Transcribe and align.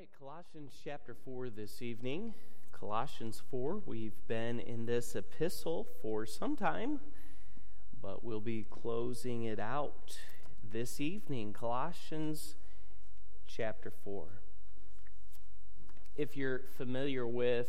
right, 0.00 0.08
Colossians 0.18 0.72
chapter 0.82 1.14
4 1.14 1.50
this 1.50 1.82
evening. 1.82 2.32
Colossians 2.72 3.42
4. 3.50 3.82
We've 3.84 4.16
been 4.26 4.58
in 4.58 4.86
this 4.86 5.14
epistle 5.14 5.86
for 6.00 6.24
some 6.24 6.56
time, 6.56 7.00
but 8.00 8.24
we'll 8.24 8.40
be 8.40 8.64
closing 8.70 9.44
it 9.44 9.58
out 9.58 10.18
this 10.72 11.02
evening. 11.02 11.52
Colossians 11.52 12.54
chapter 13.46 13.90
4. 13.90 14.40
If 16.16 16.34
you're 16.34 16.62
familiar 16.78 17.26
with 17.26 17.68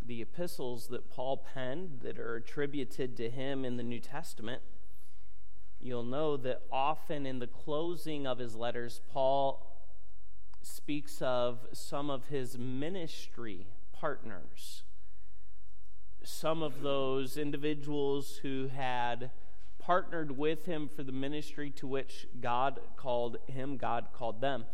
the 0.00 0.22
epistles 0.22 0.86
that 0.88 1.10
Paul 1.10 1.44
penned 1.52 2.02
that 2.02 2.20
are 2.20 2.36
attributed 2.36 3.16
to 3.16 3.30
him 3.30 3.64
in 3.64 3.78
the 3.78 3.82
New 3.82 4.00
Testament, 4.00 4.62
you'll 5.80 6.04
know 6.04 6.36
that 6.36 6.62
often 6.70 7.26
in 7.26 7.40
the 7.40 7.48
closing 7.48 8.28
of 8.28 8.38
his 8.38 8.54
letters, 8.54 9.00
Paul 9.12 9.73
speaks 10.64 11.20
of 11.20 11.66
some 11.72 12.10
of 12.10 12.26
his 12.26 12.56
ministry 12.58 13.66
partners, 13.92 14.82
some 16.22 16.62
of 16.62 16.80
those 16.80 17.36
individuals 17.36 18.38
who 18.42 18.68
had 18.74 19.30
partnered 19.78 20.38
with 20.38 20.64
him 20.64 20.88
for 20.88 21.02
the 21.02 21.12
ministry 21.12 21.70
to 21.70 21.86
which 21.86 22.26
God 22.40 22.80
called 22.96 23.36
him, 23.46 23.76
God 23.76 24.06
called 24.14 24.40
them. 24.40 24.64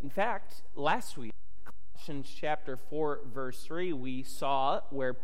In 0.00 0.10
fact, 0.10 0.62
last 0.76 1.18
week, 1.18 1.32
Colossians 1.64 2.32
chapter 2.34 2.76
4, 2.76 3.20
verse 3.34 3.64
3, 3.64 3.92
we 3.92 4.22
saw 4.22 4.80
where, 4.90 5.16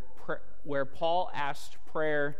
where 0.64 0.84
Paul 0.84 1.30
asked 1.32 1.76
prayer 1.86 2.36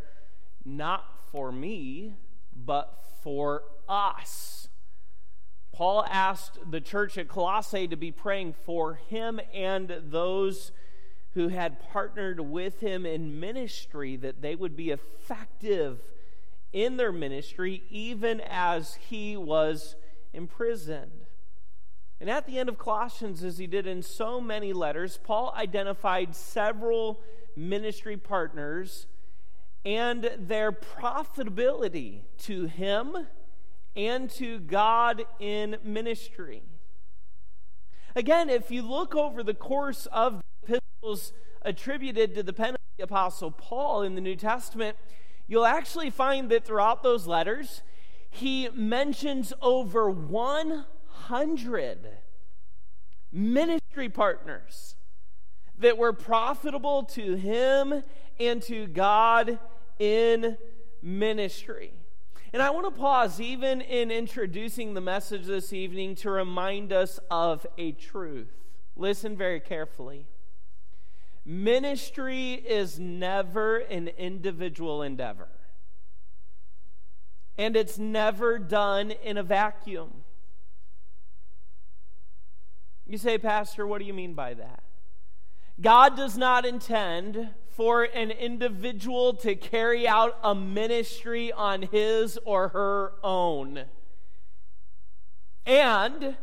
not 0.65 1.05
for 1.31 1.51
me, 1.51 2.15
but 2.53 3.01
for 3.23 3.63
us. 3.87 4.67
Paul 5.75 6.05
asked 6.09 6.57
the 6.71 6.79
church 6.79 7.17
at 7.17 7.27
Colossae 7.27 7.85
to 7.89 7.97
be 7.97 8.09
praying 8.09 8.53
for 8.63 8.93
him 8.93 9.41
and 9.53 9.93
those 10.05 10.71
who 11.33 11.49
had 11.49 11.81
partnered 11.91 12.39
with 12.39 12.79
him 12.79 13.05
in 13.05 13.41
ministry 13.41 14.15
that 14.15 14.41
they 14.41 14.55
would 14.55 14.77
be 14.77 14.91
effective 14.91 15.99
in 16.71 16.95
their 16.95 17.11
ministry 17.11 17.83
even 17.89 18.39
as 18.39 18.95
he 19.09 19.35
was 19.35 19.97
imprisoned. 20.31 21.25
And 22.21 22.29
at 22.29 22.45
the 22.45 22.57
end 22.57 22.69
of 22.69 22.77
Colossians, 22.77 23.43
as 23.43 23.57
he 23.57 23.67
did 23.67 23.85
in 23.85 24.01
so 24.01 24.39
many 24.39 24.71
letters, 24.71 25.19
Paul 25.21 25.53
identified 25.57 26.37
several 26.37 27.19
ministry 27.53 28.15
partners 28.15 29.07
and 29.83 30.31
their 30.39 30.71
profitability 30.71 32.21
to 32.43 32.67
him 32.67 33.27
and 33.95 34.29
to 34.31 34.59
God 34.59 35.23
in 35.39 35.77
ministry. 35.83 36.63
Again, 38.15 38.49
if 38.49 38.71
you 38.71 38.81
look 38.81 39.15
over 39.15 39.43
the 39.43 39.53
course 39.53 40.05
of 40.07 40.41
the 40.65 40.77
epistles 40.77 41.33
attributed 41.61 42.35
to 42.35 42.43
the 42.43 42.53
pen 42.53 42.71
of 42.71 42.79
the 42.97 43.03
Apostle 43.03 43.51
Paul 43.51 44.03
in 44.03 44.15
the 44.15 44.21
New 44.21 44.35
Testament, 44.35 44.97
you'll 45.47 45.65
actually 45.65 46.09
find 46.09 46.49
that 46.49 46.63
throughout 46.63 47.03
those 47.03 47.27
letters, 47.27 47.81
he 48.29 48.69
mentions 48.69 49.53
over 49.61 50.09
100 50.09 52.09
ministry 53.31 54.09
partners 54.09 54.95
that 55.77 55.97
were 55.97 56.13
profitable 56.13 57.03
to 57.03 57.35
him 57.35 58.03
and 58.39 58.61
to 58.61 58.87
God 58.87 59.59
in 59.99 60.57
ministry. 61.01 61.93
And 62.55 62.63
I 62.63 62.69
want 62.69 62.85
to 62.85 62.97
pause, 62.97 63.41
even 63.41 63.81
in 63.81 64.11
introducing 64.11 64.93
the 64.93 65.01
message 65.01 65.43
this 65.43 65.73
evening, 65.73 66.15
to 66.15 66.31
remind 66.31 66.93
us 66.93 67.19
of 67.29 67.67
a 67.77 67.91
truth. 67.91 68.47
Listen 68.95 69.35
very 69.35 69.59
carefully. 69.59 70.25
Ministry 71.43 72.53
is 72.53 72.97
never 72.97 73.79
an 73.79 74.07
individual 74.07 75.01
endeavor, 75.01 75.49
and 77.57 77.75
it's 77.75 77.97
never 77.97 78.57
done 78.57 79.11
in 79.11 79.37
a 79.37 79.43
vacuum. 79.43 80.23
You 83.05 83.17
say, 83.17 83.37
Pastor, 83.37 83.85
what 83.85 83.99
do 83.99 84.05
you 84.05 84.13
mean 84.13 84.33
by 84.33 84.53
that? 84.53 84.84
God 85.79 86.15
does 86.15 86.37
not 86.37 86.65
intend 86.65 87.49
for 87.69 88.03
an 88.03 88.31
individual 88.31 89.33
to 89.33 89.55
carry 89.55 90.07
out 90.07 90.37
a 90.43 90.55
ministry 90.55 91.51
on 91.51 91.81
his 91.81 92.39
or 92.45 92.69
her 92.69 93.13
own. 93.21 93.83
And 95.65 96.37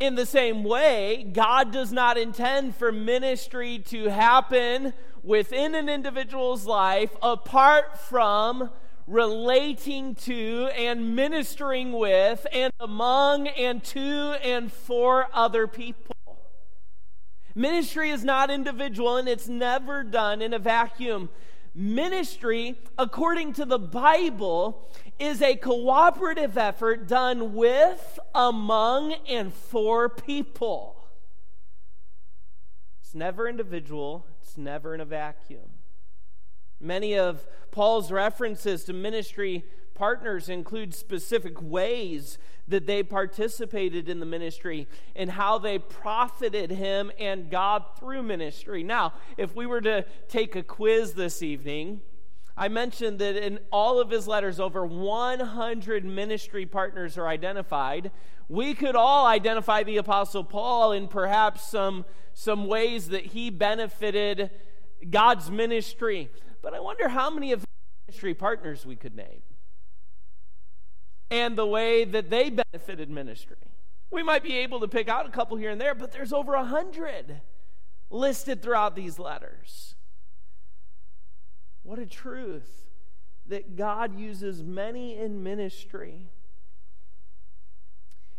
in 0.00 0.16
the 0.16 0.26
same 0.26 0.64
way, 0.64 1.30
God 1.32 1.72
does 1.72 1.92
not 1.92 2.18
intend 2.18 2.74
for 2.74 2.90
ministry 2.90 3.78
to 3.86 4.08
happen 4.08 4.92
within 5.22 5.76
an 5.76 5.88
individual's 5.88 6.66
life 6.66 7.14
apart 7.22 8.00
from 8.00 8.70
relating 9.06 10.14
to 10.14 10.68
and 10.76 11.14
ministering 11.14 11.92
with 11.92 12.44
and 12.52 12.72
among 12.80 13.46
and 13.46 13.84
to 13.84 14.00
and 14.42 14.72
for 14.72 15.28
other 15.32 15.68
people. 15.68 16.11
Ministry 17.54 18.10
is 18.10 18.24
not 18.24 18.50
individual 18.50 19.16
and 19.16 19.28
it's 19.28 19.48
never 19.48 20.02
done 20.02 20.40
in 20.40 20.54
a 20.54 20.58
vacuum. 20.58 21.28
Ministry, 21.74 22.78
according 22.98 23.54
to 23.54 23.64
the 23.64 23.78
Bible, 23.78 24.90
is 25.18 25.40
a 25.40 25.56
cooperative 25.56 26.58
effort 26.58 27.08
done 27.08 27.54
with, 27.54 28.18
among, 28.34 29.14
and 29.28 29.52
for 29.52 30.08
people. 30.08 31.08
It's 33.02 33.14
never 33.14 33.48
individual, 33.48 34.26
it's 34.40 34.56
never 34.56 34.94
in 34.94 35.00
a 35.00 35.06
vacuum. 35.06 35.70
Many 36.80 37.16
of 37.16 37.46
Paul's 37.70 38.10
references 38.10 38.84
to 38.84 38.92
ministry 38.92 39.64
partners 39.94 40.48
include 40.48 40.94
specific 40.94 41.60
ways 41.62 42.38
that 42.68 42.86
they 42.86 43.02
participated 43.02 44.08
in 44.08 44.20
the 44.20 44.26
ministry 44.26 44.86
and 45.16 45.30
how 45.30 45.58
they 45.58 45.78
profited 45.78 46.70
him 46.70 47.10
and 47.18 47.50
God 47.50 47.84
through 47.98 48.22
ministry. 48.22 48.82
Now, 48.82 49.14
if 49.36 49.54
we 49.54 49.66
were 49.66 49.80
to 49.80 50.04
take 50.28 50.54
a 50.56 50.62
quiz 50.62 51.14
this 51.14 51.42
evening, 51.42 52.00
I 52.56 52.68
mentioned 52.68 53.18
that 53.18 53.36
in 53.36 53.58
all 53.70 54.00
of 54.00 54.10
his 54.10 54.28
letters, 54.28 54.60
over 54.60 54.84
100 54.86 56.04
ministry 56.04 56.66
partners 56.66 57.16
are 57.16 57.26
identified. 57.26 58.10
We 58.48 58.74
could 58.74 58.94
all 58.94 59.26
identify 59.26 59.82
the 59.82 59.96
Apostle 59.96 60.44
Paul 60.44 60.92
in 60.92 61.08
perhaps 61.08 61.68
some, 61.68 62.04
some 62.34 62.66
ways 62.66 63.08
that 63.08 63.26
he 63.26 63.50
benefited 63.50 64.50
God's 65.08 65.50
ministry. 65.50 66.30
But 66.62 66.74
I 66.74 66.80
wonder 66.80 67.08
how 67.08 67.30
many 67.30 67.52
of 67.52 67.64
ministry 68.06 68.34
partners 68.34 68.84
we 68.84 68.96
could 68.96 69.16
name 69.16 69.42
and 71.32 71.56
the 71.56 71.66
way 71.66 72.04
that 72.04 72.28
they 72.28 72.50
benefited 72.50 73.08
ministry. 73.08 73.56
We 74.10 74.22
might 74.22 74.42
be 74.42 74.58
able 74.58 74.80
to 74.80 74.88
pick 74.88 75.08
out 75.08 75.26
a 75.26 75.30
couple 75.30 75.56
here 75.56 75.70
and 75.70 75.80
there, 75.80 75.94
but 75.94 76.12
there's 76.12 76.32
over 76.32 76.52
a 76.52 76.64
hundred 76.64 77.40
listed 78.10 78.60
throughout 78.60 78.94
these 78.94 79.18
letters. 79.18 79.94
What 81.82 81.98
a 81.98 82.04
truth 82.04 82.84
that 83.46 83.76
God 83.76 84.18
uses 84.18 84.62
many 84.62 85.16
in 85.16 85.42
ministry. 85.42 86.28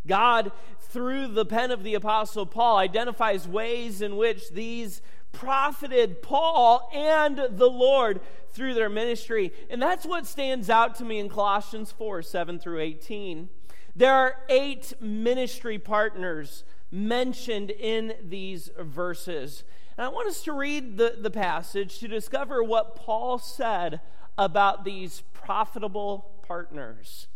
God, 0.06 0.52
through 0.80 1.28
the 1.28 1.46
pen 1.46 1.72
of 1.72 1.84
the 1.84 1.96
Apostle 1.96 2.46
Paul, 2.46 2.78
identifies 2.78 3.47
ways 3.47 4.02
in 4.02 4.18
which 4.18 4.50
these 4.52 5.02
profited 5.31 6.22
Paul 6.22 6.90
and 6.94 7.38
the 7.50 7.69
Lord 7.69 8.22
through 8.52 8.75
their 8.75 8.90
ministry. 8.90 9.52
And 9.69 9.81
that's 9.81 10.06
what 10.06 10.28
stands 10.28 10.69
out 10.69 10.96
to 10.96 11.06
me 11.06 11.19
in 11.19 11.30
Colossians 11.30 11.91
4 11.91 12.22
7 12.22 12.59
through 12.59 12.80
18. 12.80 13.50
There 13.96 14.14
are 14.14 14.38
eight 14.50 14.94
ministry 15.00 15.78
partners 15.78 16.64
mentioned 16.91 17.72
in 17.72 18.14
these 18.23 18.70
verses. 18.79 19.64
And 19.97 20.05
I 20.05 20.09
want 20.09 20.28
us 20.28 20.44
to 20.44 20.53
read 20.53 20.97
the, 20.97 21.17
the 21.20 21.29
passage 21.29 22.00
to 22.00 22.08
discover 22.08 22.64
what 22.64 22.96
Paul 22.96 23.38
said 23.38 24.02
about 24.38 24.84
these 24.84 25.23
profitable 25.34 26.32
partners. 26.47 27.28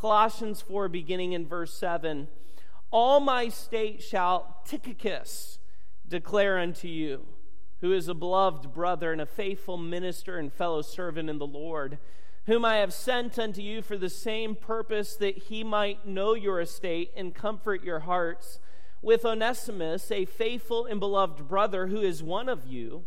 Colossians 0.00 0.60
4, 0.60 0.88
beginning 0.88 1.32
in 1.32 1.44
verse 1.44 1.74
7 1.74 2.28
All 2.92 3.18
my 3.18 3.48
state 3.48 4.00
shall 4.00 4.62
Tychicus 4.64 5.58
declare 6.06 6.56
unto 6.58 6.86
you, 6.86 7.26
who 7.80 7.92
is 7.92 8.06
a 8.06 8.14
beloved 8.14 8.72
brother 8.72 9.10
and 9.10 9.20
a 9.20 9.26
faithful 9.26 9.76
minister 9.76 10.38
and 10.38 10.52
fellow 10.52 10.82
servant 10.82 11.28
in 11.28 11.38
the 11.38 11.46
Lord, 11.46 11.98
whom 12.46 12.64
I 12.64 12.76
have 12.76 12.92
sent 12.92 13.40
unto 13.40 13.60
you 13.60 13.82
for 13.82 13.98
the 13.98 14.08
same 14.08 14.54
purpose 14.54 15.16
that 15.16 15.36
he 15.36 15.64
might 15.64 16.06
know 16.06 16.34
your 16.34 16.60
estate 16.60 17.10
and 17.16 17.34
comfort 17.34 17.82
your 17.82 18.00
hearts, 18.00 18.60
with 19.02 19.24
Onesimus, 19.24 20.12
a 20.12 20.26
faithful 20.26 20.86
and 20.86 21.00
beloved 21.00 21.48
brother 21.48 21.88
who 21.88 22.00
is 22.00 22.22
one 22.22 22.48
of 22.48 22.64
you 22.64 23.04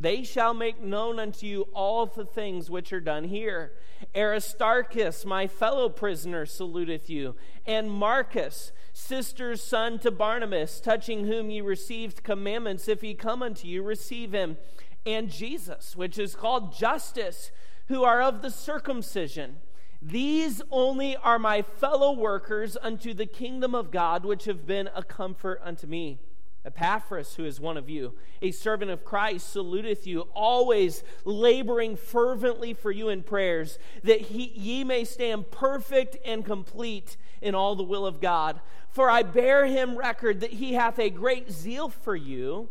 They 0.00 0.22
shall 0.24 0.54
make 0.54 0.80
known 0.80 1.18
unto 1.18 1.46
you 1.46 1.68
all 1.74 2.06
the 2.06 2.24
things 2.24 2.70
which 2.70 2.90
are 2.90 3.02
done 3.02 3.24
here. 3.24 3.72
Aristarchus, 4.16 5.26
my 5.26 5.46
fellow 5.46 5.90
prisoner, 5.90 6.46
saluteth 6.46 7.10
you, 7.10 7.36
and 7.66 7.90
Marcus, 7.90 8.72
sister's 8.94 9.62
son 9.62 9.98
to 9.98 10.10
Barnabas, 10.10 10.80
touching 10.80 11.26
whom 11.26 11.50
ye 11.50 11.60
received 11.60 12.22
commandments. 12.22 12.88
If 12.88 13.02
he 13.02 13.12
come 13.12 13.42
unto 13.42 13.68
you, 13.68 13.82
receive 13.82 14.32
him. 14.32 14.56
And 15.04 15.30
Jesus, 15.30 15.94
which 15.94 16.18
is 16.18 16.34
called 16.34 16.74
Justus, 16.74 17.50
who 17.88 18.02
are 18.02 18.22
of 18.22 18.40
the 18.40 18.50
circumcision. 18.50 19.56
These 20.00 20.62
only 20.70 21.14
are 21.14 21.38
my 21.38 21.60
fellow 21.60 22.12
workers 22.12 22.78
unto 22.80 23.12
the 23.12 23.26
kingdom 23.26 23.74
of 23.74 23.90
God, 23.90 24.24
which 24.24 24.46
have 24.46 24.66
been 24.66 24.88
a 24.94 25.02
comfort 25.02 25.60
unto 25.62 25.86
me. 25.86 26.20
Epaphras, 26.64 27.34
who 27.34 27.44
is 27.44 27.58
one 27.58 27.76
of 27.76 27.88
you, 27.88 28.14
a 28.42 28.50
servant 28.50 28.90
of 28.90 29.04
Christ, 29.04 29.50
saluteth 29.50 30.06
you, 30.06 30.22
always 30.34 31.02
laboring 31.24 31.96
fervently 31.96 32.74
for 32.74 32.90
you 32.90 33.08
in 33.08 33.22
prayers, 33.22 33.78
that 34.04 34.20
he, 34.20 34.52
ye 34.54 34.84
may 34.84 35.04
stand 35.04 35.50
perfect 35.50 36.18
and 36.24 36.44
complete 36.44 37.16
in 37.40 37.54
all 37.54 37.76
the 37.76 37.82
will 37.82 38.04
of 38.04 38.20
God. 38.20 38.60
For 38.90 39.08
I 39.08 39.22
bear 39.22 39.66
him 39.66 39.96
record 39.96 40.40
that 40.40 40.54
he 40.54 40.74
hath 40.74 40.98
a 40.98 41.08
great 41.08 41.50
zeal 41.50 41.88
for 41.88 42.14
you, 42.14 42.68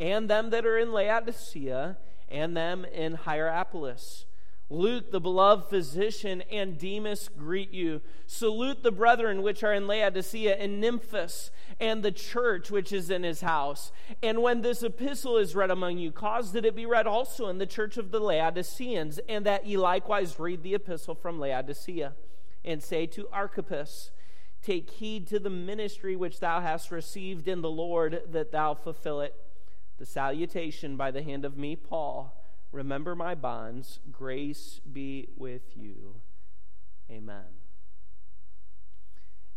and 0.00 0.28
them 0.28 0.50
that 0.50 0.66
are 0.66 0.78
in 0.78 0.92
Laodicea, 0.92 1.98
and 2.28 2.56
them 2.56 2.84
in 2.84 3.14
Hierapolis. 3.14 4.24
Luke, 4.72 5.10
the 5.10 5.20
beloved 5.20 5.68
physician, 5.68 6.44
and 6.50 6.78
Demas 6.78 7.28
greet 7.36 7.72
you. 7.72 8.00
Salute 8.26 8.84
the 8.84 8.92
brethren 8.92 9.42
which 9.42 9.64
are 9.64 9.74
in 9.74 9.88
Laodicea 9.88 10.54
and 10.54 10.82
Nymphas 10.82 11.50
and 11.80 12.04
the 12.04 12.12
church 12.12 12.70
which 12.70 12.92
is 12.92 13.10
in 13.10 13.24
his 13.24 13.40
house. 13.40 13.90
And 14.22 14.42
when 14.42 14.62
this 14.62 14.84
epistle 14.84 15.38
is 15.38 15.56
read 15.56 15.72
among 15.72 15.98
you, 15.98 16.12
cause 16.12 16.52
that 16.52 16.64
it 16.64 16.76
be 16.76 16.86
read 16.86 17.08
also 17.08 17.48
in 17.48 17.58
the 17.58 17.66
church 17.66 17.96
of 17.96 18.12
the 18.12 18.20
Laodiceans, 18.20 19.18
and 19.28 19.44
that 19.44 19.66
ye 19.66 19.76
likewise 19.76 20.38
read 20.38 20.62
the 20.62 20.74
epistle 20.74 21.16
from 21.16 21.40
Laodicea. 21.40 22.14
And 22.64 22.80
say 22.80 23.06
to 23.06 23.28
Archippus, 23.32 24.12
Take 24.62 24.90
heed 24.90 25.26
to 25.28 25.40
the 25.40 25.50
ministry 25.50 26.14
which 26.14 26.38
thou 26.38 26.60
hast 26.60 26.92
received 26.92 27.48
in 27.48 27.62
the 27.62 27.70
Lord, 27.70 28.22
that 28.30 28.52
thou 28.52 28.74
fulfill 28.74 29.20
it. 29.20 29.34
The 29.98 30.06
salutation 30.06 30.96
by 30.96 31.10
the 31.10 31.22
hand 31.22 31.44
of 31.44 31.56
me, 31.56 31.74
Paul. 31.74 32.39
Remember 32.72 33.14
my 33.14 33.34
bonds. 33.34 34.00
Grace 34.12 34.80
be 34.92 35.28
with 35.36 35.76
you. 35.76 36.20
Amen 37.10 37.60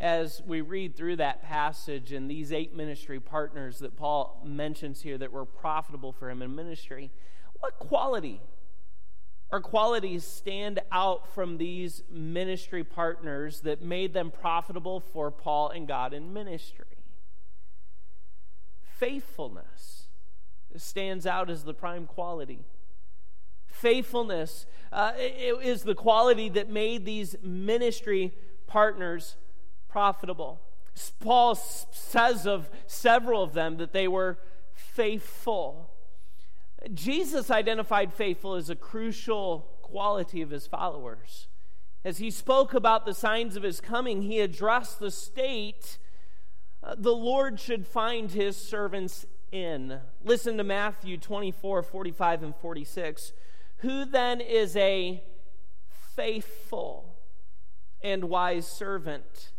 as 0.03 0.41
we 0.45 0.59
read 0.59 0.97
through 0.97 1.15
that 1.15 1.41
passage 1.41 2.11
and 2.11 2.29
these 2.29 2.51
eight 2.51 2.75
ministry 2.75 3.21
partners 3.21 3.79
that 3.79 3.95
Paul 3.95 4.41
mentions 4.45 5.01
here 5.01 5.17
that 5.17 5.31
were 5.31 5.45
profitable 5.45 6.11
for 6.11 6.29
him 6.29 6.41
in 6.41 6.53
ministry, 6.53 7.09
what 7.61 7.79
quality 7.79 8.41
or 9.49 9.61
qualities 9.61 10.25
stand 10.25 10.81
out 10.91 11.33
from 11.33 11.57
these 11.57 12.03
ministry 12.09 12.83
partners 12.83 13.61
that 13.61 13.81
made 13.81 14.13
them 14.13 14.29
profitable 14.29 14.99
for 14.99 15.31
Paul 15.31 15.69
and 15.69 15.87
God 15.87 16.13
in 16.13 16.33
ministry? 16.33 16.97
Faithfulness 18.81 20.07
stands 20.75 21.25
out 21.25 21.49
as 21.49 21.63
the 21.63 21.73
prime 21.73 22.07
quality. 22.07 22.65
Faithfulness 23.67 24.65
uh, 24.91 25.13
is 25.17 25.83
the 25.83 25.95
quality 25.95 26.49
that 26.49 26.69
made 26.69 27.05
these 27.05 27.35
ministry 27.41 28.33
partners 28.67 29.35
profitable. 29.87 30.61
Paul 31.19 31.55
says 31.55 32.45
of 32.45 32.69
several 32.85 33.41
of 33.41 33.53
them 33.53 33.77
that 33.77 33.93
they 33.93 34.07
were 34.07 34.37
faithful. 34.73 35.91
Jesus 36.93 37.49
identified 37.49 38.13
faithful 38.13 38.55
as 38.55 38.69
a 38.69 38.75
crucial 38.75 39.69
quality 39.81 40.41
of 40.41 40.51
his 40.51 40.67
followers. 40.67 41.47
As 42.05 42.17
he 42.17 42.29
spoke 42.29 42.73
about 42.73 43.05
the 43.05 43.13
signs 43.13 43.55
of 43.55 43.63
his 43.63 43.79
coming, 43.79 44.23
he 44.23 44.39
addressed 44.39 44.99
the 44.99 45.11
state 45.11 45.97
uh, 46.83 46.95
the 46.97 47.15
Lord 47.15 47.59
should 47.59 47.87
find 47.87 48.29
his 48.31 48.57
servants 48.57 49.25
in. 49.51 49.99
Listen 50.23 50.57
to 50.57 50.63
Matthew 50.63 51.17
24, 51.17 51.81
45, 51.81 52.43
and 52.43 52.55
46. 52.55 53.31
Who 53.83 54.03
then 54.05 54.41
is 54.41 54.75
a 54.75 55.23
faithful 56.15 57.15
and 58.01 58.25
wise 58.25 58.67
servant? 58.67 59.51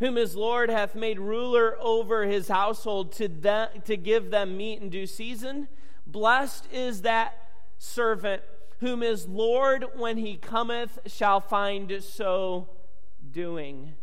whom 0.00 0.16
his 0.16 0.34
Lord 0.34 0.70
hath 0.70 0.94
made 0.94 1.20
ruler 1.20 1.76
over 1.80 2.24
his 2.26 2.48
household 2.48 3.12
to, 3.12 3.70
to 3.84 3.96
give 3.96 4.30
them 4.30 4.56
meat 4.56 4.80
in 4.80 4.90
due 4.90 5.06
season. 5.06 5.68
Blessed 6.06 6.66
is 6.72 7.02
that 7.02 7.34
servant 7.78 8.42
whom 8.80 9.00
his 9.00 9.26
Lord, 9.26 9.84
when 9.96 10.18
he 10.18 10.36
cometh, 10.36 10.98
shall 11.06 11.40
find 11.40 12.02
so 12.02 12.68
doing. 13.30 13.94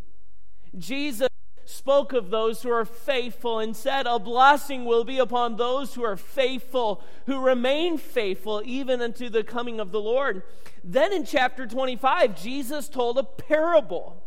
Jesus 0.78 1.28
spoke 1.66 2.14
of 2.14 2.30
those 2.30 2.62
who 2.62 2.72
are 2.72 2.86
faithful 2.86 3.60
and 3.60 3.76
said, 3.76 4.08
A 4.08 4.20
blessing 4.20 4.86
will 4.86 5.04
be 5.04 5.20
upon 5.20 5.56
those 5.56 5.94
who 5.94 6.04
are 6.04 6.18
faithful, 6.18 7.02
who 7.26 7.40
remain 7.40 7.98
faithful 7.98 8.62
even 8.66 9.02
unto 9.02 9.30
the 9.30 9.44
coming 9.44 9.80
of 9.80 9.92
the 9.92 10.02
Lord. 10.02 10.44
Then 10.84 11.14
in 11.14 11.26
chapter 11.26 11.66
25, 11.66 12.42
Jesus 12.42 12.90
told 12.90 13.18
a 13.18 13.24
parable 13.24 14.24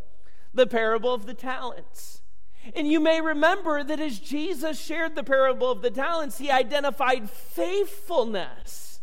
the 0.53 0.67
parable 0.67 1.13
of 1.13 1.27
the 1.27 1.35
talents. 1.35 2.23
And 2.75 2.89
you 2.89 3.01
may 3.01 3.21
remember 3.21 3.85
that 3.85 4.01
as 4.01 4.19
Jesus 4.19 4.81
shared 4.81 5.15
the 5.15 5.25
parable 5.25 5.71
of 5.71 5.83
the 5.83 5.91
talents, 5.91 6.39
he 6.39 6.51
identified 6.51 7.29
faithfulness 7.29 9.01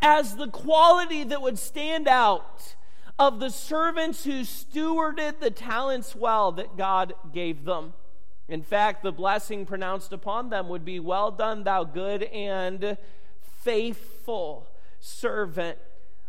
as 0.00 0.36
the 0.36 0.48
quality 0.48 1.22
that 1.24 1.42
would 1.42 1.58
stand 1.58 2.08
out 2.08 2.74
of 3.18 3.40
the 3.40 3.50
servants 3.50 4.24
who 4.24 4.42
stewarded 4.42 5.40
the 5.40 5.50
talents 5.50 6.14
well 6.14 6.52
that 6.52 6.76
God 6.76 7.14
gave 7.32 7.64
them. 7.64 7.94
In 8.48 8.62
fact, 8.62 9.02
the 9.02 9.12
blessing 9.12 9.66
pronounced 9.66 10.12
upon 10.12 10.50
them 10.50 10.68
would 10.68 10.84
be 10.84 11.00
Well 11.00 11.30
done, 11.30 11.64
thou 11.64 11.84
good 11.84 12.22
and 12.24 12.96
faithful 13.40 14.68
servant. 15.00 15.78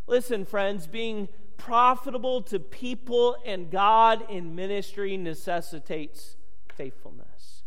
Listen, 0.07 0.45
friends, 0.45 0.87
being 0.87 1.27
profitable 1.57 2.41
to 2.43 2.59
people 2.59 3.35
and 3.45 3.69
God 3.69 4.23
in 4.29 4.55
ministry 4.55 5.17
necessitates 5.17 6.37
faithfulness. 6.73 7.63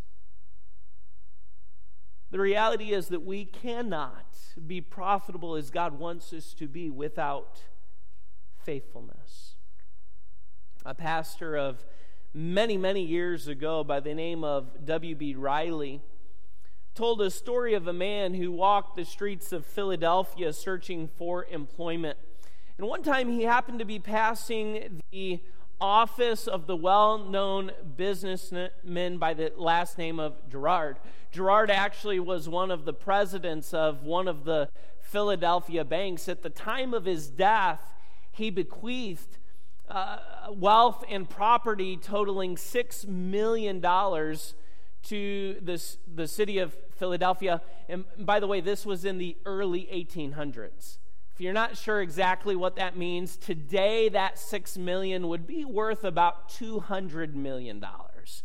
The 2.31 2.39
reality 2.39 2.93
is 2.93 3.09
that 3.09 3.25
we 3.25 3.45
cannot 3.45 4.37
be 4.67 4.81
profitable 4.81 5.57
as 5.57 5.71
God 5.71 5.99
wants 5.99 6.33
us 6.33 6.55
to 6.55 6.69
be 6.69 6.89
without 6.89 7.65
faithfulness. 8.71 9.57
A 10.85 10.95
pastor 10.95 11.57
of 11.57 11.85
many, 12.33 12.77
many 12.77 13.03
years 13.03 13.49
ago 13.49 13.83
by 13.83 13.99
the 13.99 14.15
name 14.15 14.45
of 14.45 14.87
W.B. 14.87 15.35
Riley 15.35 16.01
told 16.95 17.21
a 17.21 17.33
story 17.33 17.75
of 17.75 17.89
a 17.89 17.93
man 17.93 18.35
who 18.35 18.53
walked 18.53 18.95
the 18.95 19.05
streets 19.05 19.51
of 19.51 19.67
Philadelphia 19.67 20.53
searching 20.53 21.09
for 21.19 21.47
employment. 21.47 22.17
And 22.79 22.87
one 22.87 23.03
time 23.03 23.29
he 23.29 23.43
happened 23.43 23.81
to 23.81 23.85
be 23.85 23.99
passing 23.99 25.03
the 25.11 25.41
office 25.81 26.47
of 26.47 26.69
the 26.69 26.77
well 26.77 27.19
known 27.19 27.73
businessman 27.97 29.19
by 29.19 29.35
the 29.35 29.53
last 29.57 29.99
name 29.99 30.21
of 30.21 30.49
Girard. 30.49 31.01
Girard 31.33 31.73
actually 31.73 32.21
was 32.21 32.49
one 32.49 32.71
of 32.71 32.85
the 32.85 32.95
presidents 32.95 33.75
of 33.75 34.05
one 34.05 34.29
of 34.29 34.45
the 34.45 34.69
Philadelphia 35.01 35.85
banks. 35.85 36.29
At 36.29 36.45
the 36.45 36.51
time 36.51 36.95
of 36.95 37.05
his 37.05 37.27
death, 37.27 37.81
he 38.31 38.51
bequeathed 38.51 39.39
uh, 39.89 40.19
wealth 40.53 41.05
and 41.09 41.29
property 41.29 41.97
totaling 41.97 42.57
$6 42.57 43.07
million 43.07 43.81
to 45.03 45.57
this, 45.61 45.99
the 46.15 46.29
city 46.29 46.59
of 46.59 46.77
Philadelphia. 46.97 47.61
And 47.89 48.05
by 48.19 48.41
the 48.41 48.47
way, 48.47 48.61
this 48.61 48.87
was 48.87 49.05
in 49.05 49.19
the 49.19 49.37
early 49.45 49.89
1800s. 49.93 50.99
If 51.35 51.41
you're 51.41 51.53
not 51.55 51.77
sure 51.77 52.03
exactly 52.03 52.55
what 52.55 52.77
that 52.77 52.97
means, 52.97 53.37
today 53.37 54.09
that 54.11 54.39
6 54.39 54.77
million 54.77 55.27
would 55.29 55.47
be 55.47 55.65
worth 55.65 56.05
about 56.05 56.51
200 56.51 57.35
million 57.35 57.81
dollars. 57.81 58.43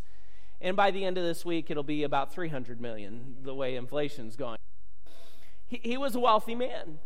And 0.61 0.77
by 0.77 0.91
the 0.91 1.03
end 1.03 1.17
of 1.17 1.23
this 1.25 1.43
week 1.43 1.69
it'll 1.69 1.83
be 1.83 2.03
about 2.03 2.33
300 2.33 2.79
million 2.79 3.35
the 3.43 3.53
way 3.53 3.75
inflation's 3.75 4.35
going. 4.35 4.57
He, 5.67 5.81
he 5.83 5.97
was 5.97 6.15
a 6.15 6.19
wealthy 6.19 6.55
man. 6.55 6.99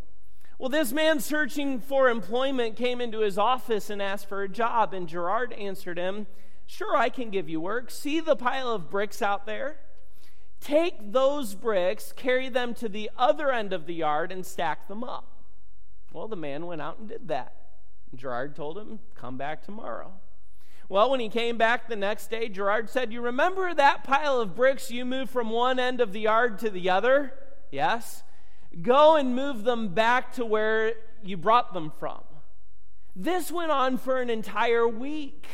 Well, 0.60 0.68
this 0.68 0.92
man 0.92 1.22
searching 1.22 1.80
for 1.80 2.10
employment 2.10 2.76
came 2.76 3.00
into 3.00 3.20
his 3.20 3.38
office 3.38 3.90
and 3.90 4.02
asked 4.02 4.28
for 4.28 4.44
a 4.44 4.50
job, 4.50 4.94
and 4.94 5.08
Girard 5.08 5.54
answered 5.54 5.98
him, 5.98 6.28
Sure, 6.68 6.98
I 6.98 7.08
can 7.08 7.30
give 7.30 7.48
you 7.48 7.62
work. 7.62 7.90
See 7.90 8.20
the 8.20 8.36
pile 8.36 8.70
of 8.70 8.90
bricks 8.90 9.22
out 9.22 9.46
there? 9.46 9.78
Take 10.60 11.14
those 11.14 11.56
bricks, 11.56 12.12
carry 12.12 12.50
them 12.50 12.74
to 12.74 12.90
the 12.90 13.10
other 13.18 13.54
end 13.54 13.72
of 13.72 13.86
the 13.86 13.94
yard, 13.94 14.34
and 14.34 14.46
stack 14.46 14.90
them 14.90 15.02
up. 15.02 15.46
Well, 16.12 16.28
the 16.28 16.36
man 16.36 16.66
went 16.66 16.82
out 16.82 17.00
and 17.00 17.08
did 17.08 17.30
that. 17.30 17.56
Girard 18.14 18.54
told 18.54 18.78
him, 18.78 19.00
Come 19.16 19.38
back 19.38 19.64
tomorrow. 19.64 20.12
Well, 20.90 21.10
when 21.10 21.22
he 21.22 21.30
came 21.30 21.58
back 21.58 21.88
the 21.88 21.96
next 21.96 22.30
day, 22.30 22.50
Girard 22.50 22.90
said, 22.90 23.14
You 23.14 23.22
remember 23.22 23.74
that 23.74 24.04
pile 24.04 24.42
of 24.42 24.58
bricks 24.58 24.92
you 24.92 25.06
moved 25.06 25.32
from 25.32 25.52
one 25.52 25.80
end 25.80 26.02
of 26.02 26.12
the 26.12 26.22
yard 26.22 26.60
to 26.60 26.70
the 26.70 26.90
other? 26.90 27.34
Yes. 27.72 28.24
Go 28.82 29.16
and 29.16 29.36
move 29.36 29.64
them 29.64 29.90
back 29.90 30.34
to 30.34 30.46
where 30.46 30.94
you 31.24 31.38
brought 31.38 31.74
them 31.74 31.92
from. 32.00 32.22
This 33.16 33.52
went 33.52 33.72
on 33.72 33.98
for 33.98 34.22
an 34.22 34.30
entire 34.30 34.88
week 34.88 35.48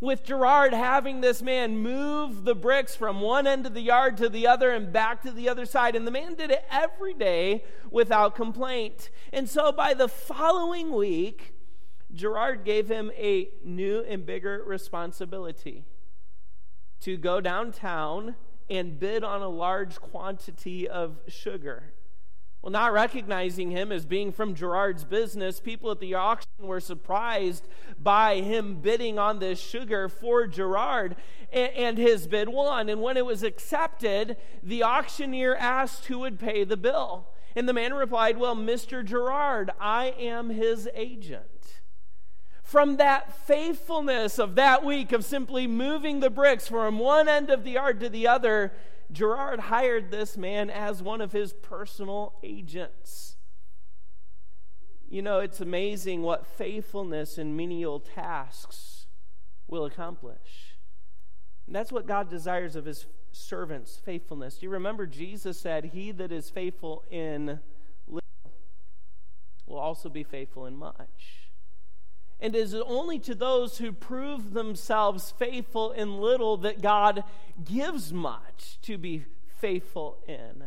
with 0.00 0.24
Girard 0.24 0.72
having 0.72 1.20
this 1.20 1.42
man 1.42 1.78
move 1.78 2.44
the 2.44 2.54
bricks 2.54 2.94
from 2.94 3.20
one 3.20 3.46
end 3.46 3.66
of 3.66 3.74
the 3.74 3.80
yard 3.80 4.16
to 4.18 4.28
the 4.28 4.46
other 4.46 4.70
and 4.70 4.92
back 4.92 5.22
to 5.22 5.30
the 5.30 5.48
other 5.48 5.64
side. 5.64 5.96
And 5.96 6.06
the 6.06 6.10
man 6.10 6.34
did 6.34 6.50
it 6.50 6.64
every 6.70 7.14
day 7.14 7.64
without 7.90 8.34
complaint. 8.34 9.10
And 9.32 9.48
so 9.48 9.72
by 9.72 9.94
the 9.94 10.08
following 10.08 10.92
week, 10.92 11.54
Girard 12.14 12.64
gave 12.64 12.88
him 12.88 13.10
a 13.16 13.50
new 13.64 14.04
and 14.08 14.24
bigger 14.24 14.62
responsibility 14.64 15.84
to 17.00 17.16
go 17.16 17.40
downtown 17.40 18.36
and 18.68 18.98
bid 18.98 19.24
on 19.24 19.42
a 19.42 19.48
large 19.48 20.00
quantity 20.00 20.88
of 20.88 21.18
sugar. 21.28 21.92
Well, 22.66 22.72
not 22.72 22.92
recognizing 22.92 23.70
him 23.70 23.92
as 23.92 24.04
being 24.04 24.32
from 24.32 24.56
Girard's 24.56 25.04
business, 25.04 25.60
people 25.60 25.92
at 25.92 26.00
the 26.00 26.14
auction 26.14 26.50
were 26.58 26.80
surprised 26.80 27.68
by 27.96 28.40
him 28.40 28.80
bidding 28.80 29.20
on 29.20 29.38
this 29.38 29.60
sugar 29.60 30.08
for 30.08 30.48
Girard, 30.48 31.14
and, 31.52 31.96
his 31.96 32.26
bid 32.26 32.48
won. 32.48 32.88
And 32.88 33.00
when 33.00 33.16
it 33.16 33.24
was 33.24 33.44
accepted, 33.44 34.36
the 34.64 34.82
auctioneer 34.82 35.54
asked 35.54 36.06
who 36.06 36.18
would 36.18 36.40
pay 36.40 36.64
the 36.64 36.76
bill. 36.76 37.28
And 37.54 37.68
the 37.68 37.72
man 37.72 37.94
replied, 37.94 38.36
Well, 38.36 38.56
Mr. 38.56 39.04
Girard, 39.04 39.70
I 39.78 40.06
am 40.18 40.50
his 40.50 40.88
agent. 40.92 41.82
From 42.64 42.96
that 42.96 43.32
faithfulness 43.46 44.40
of 44.40 44.56
that 44.56 44.84
week 44.84 45.12
of 45.12 45.24
simply 45.24 45.68
moving 45.68 46.18
the 46.18 46.30
bricks 46.30 46.66
from 46.66 46.98
one 46.98 47.28
end 47.28 47.48
of 47.48 47.62
the 47.62 47.70
yard 47.70 48.00
to 48.00 48.08
the 48.08 48.26
other, 48.26 48.72
Girard 49.12 49.60
hired 49.60 50.10
this 50.10 50.36
man 50.36 50.70
as 50.70 51.02
one 51.02 51.20
of 51.20 51.32
his 51.32 51.52
personal 51.52 52.34
agents. 52.42 53.36
You 55.08 55.22
know, 55.22 55.38
it's 55.38 55.60
amazing 55.60 56.22
what 56.22 56.46
faithfulness 56.46 57.38
in 57.38 57.56
menial 57.56 58.00
tasks 58.00 59.06
will 59.68 59.84
accomplish. 59.84 60.76
And 61.66 61.74
that's 61.74 61.92
what 61.92 62.06
God 62.06 62.28
desires 62.28 62.74
of 62.74 62.84
his 62.84 63.06
servants 63.32 64.00
faithfulness. 64.04 64.58
Do 64.58 64.66
you 64.66 64.70
remember 64.70 65.06
Jesus 65.06 65.60
said, 65.60 65.86
He 65.86 66.10
that 66.12 66.32
is 66.32 66.50
faithful 66.50 67.04
in 67.10 67.60
little 68.06 68.52
will 69.66 69.78
also 69.78 70.08
be 70.08 70.24
faithful 70.24 70.66
in 70.66 70.76
much 70.76 71.45
and 72.40 72.54
it 72.54 72.58
is 72.58 72.74
only 72.74 73.18
to 73.20 73.34
those 73.34 73.78
who 73.78 73.92
prove 73.92 74.52
themselves 74.52 75.32
faithful 75.38 75.92
in 75.92 76.20
little 76.20 76.56
that 76.58 76.82
God 76.82 77.24
gives 77.64 78.12
much 78.12 78.78
to 78.82 78.98
be 78.98 79.24
faithful 79.58 80.18
in. 80.26 80.64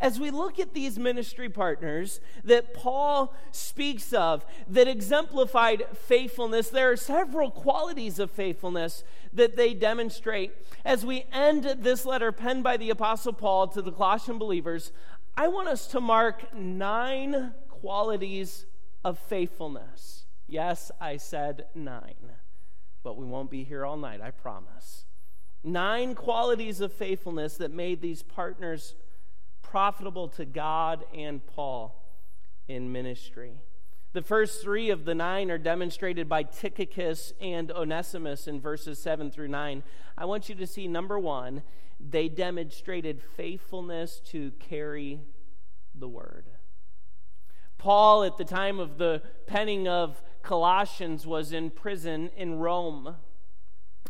As 0.00 0.20
we 0.20 0.30
look 0.30 0.60
at 0.60 0.74
these 0.74 0.96
ministry 0.96 1.48
partners 1.48 2.20
that 2.44 2.72
Paul 2.72 3.34
speaks 3.50 4.12
of 4.12 4.46
that 4.68 4.86
exemplified 4.86 5.86
faithfulness, 5.92 6.68
there 6.68 6.92
are 6.92 6.96
several 6.96 7.50
qualities 7.50 8.20
of 8.20 8.30
faithfulness 8.30 9.02
that 9.32 9.56
they 9.56 9.74
demonstrate. 9.74 10.52
As 10.84 11.04
we 11.04 11.24
end 11.32 11.64
this 11.80 12.06
letter 12.06 12.30
penned 12.30 12.62
by 12.62 12.76
the 12.76 12.90
Apostle 12.90 13.32
Paul 13.32 13.66
to 13.68 13.82
the 13.82 13.90
Colossian 13.90 14.38
believers, 14.38 14.92
I 15.36 15.48
want 15.48 15.68
us 15.68 15.88
to 15.88 16.00
mark 16.00 16.54
nine 16.54 17.54
qualities 17.68 18.66
of 19.04 19.18
faithfulness. 19.18 20.17
Yes, 20.48 20.90
I 20.98 21.18
said 21.18 21.66
nine, 21.74 22.32
but 23.02 23.18
we 23.18 23.26
won't 23.26 23.50
be 23.50 23.64
here 23.64 23.84
all 23.84 23.98
night, 23.98 24.22
I 24.22 24.30
promise. 24.30 25.04
Nine 25.62 26.14
qualities 26.14 26.80
of 26.80 26.92
faithfulness 26.92 27.58
that 27.58 27.70
made 27.70 28.00
these 28.00 28.22
partners 28.22 28.94
profitable 29.60 30.28
to 30.28 30.46
God 30.46 31.04
and 31.14 31.46
Paul 31.46 32.02
in 32.66 32.90
ministry. 32.90 33.60
The 34.14 34.22
first 34.22 34.62
three 34.62 34.88
of 34.88 35.04
the 35.04 35.14
nine 35.14 35.50
are 35.50 35.58
demonstrated 35.58 36.30
by 36.30 36.44
Tychicus 36.44 37.34
and 37.42 37.70
Onesimus 37.70 38.48
in 38.48 38.58
verses 38.58 38.98
7 38.98 39.30
through 39.30 39.48
9. 39.48 39.82
I 40.16 40.24
want 40.24 40.48
you 40.48 40.54
to 40.54 40.66
see 40.66 40.88
number 40.88 41.18
one, 41.18 41.62
they 42.00 42.28
demonstrated 42.28 43.20
faithfulness 43.36 44.20
to 44.26 44.52
carry 44.52 45.20
the 45.94 46.08
word. 46.08 46.46
Paul, 47.76 48.24
at 48.24 48.38
the 48.38 48.44
time 48.44 48.80
of 48.80 48.98
the 48.98 49.22
penning 49.46 49.86
of 49.86 50.22
Colossians 50.48 51.26
was 51.26 51.52
in 51.52 51.68
prison 51.68 52.30
in 52.34 52.58
Rome. 52.58 53.16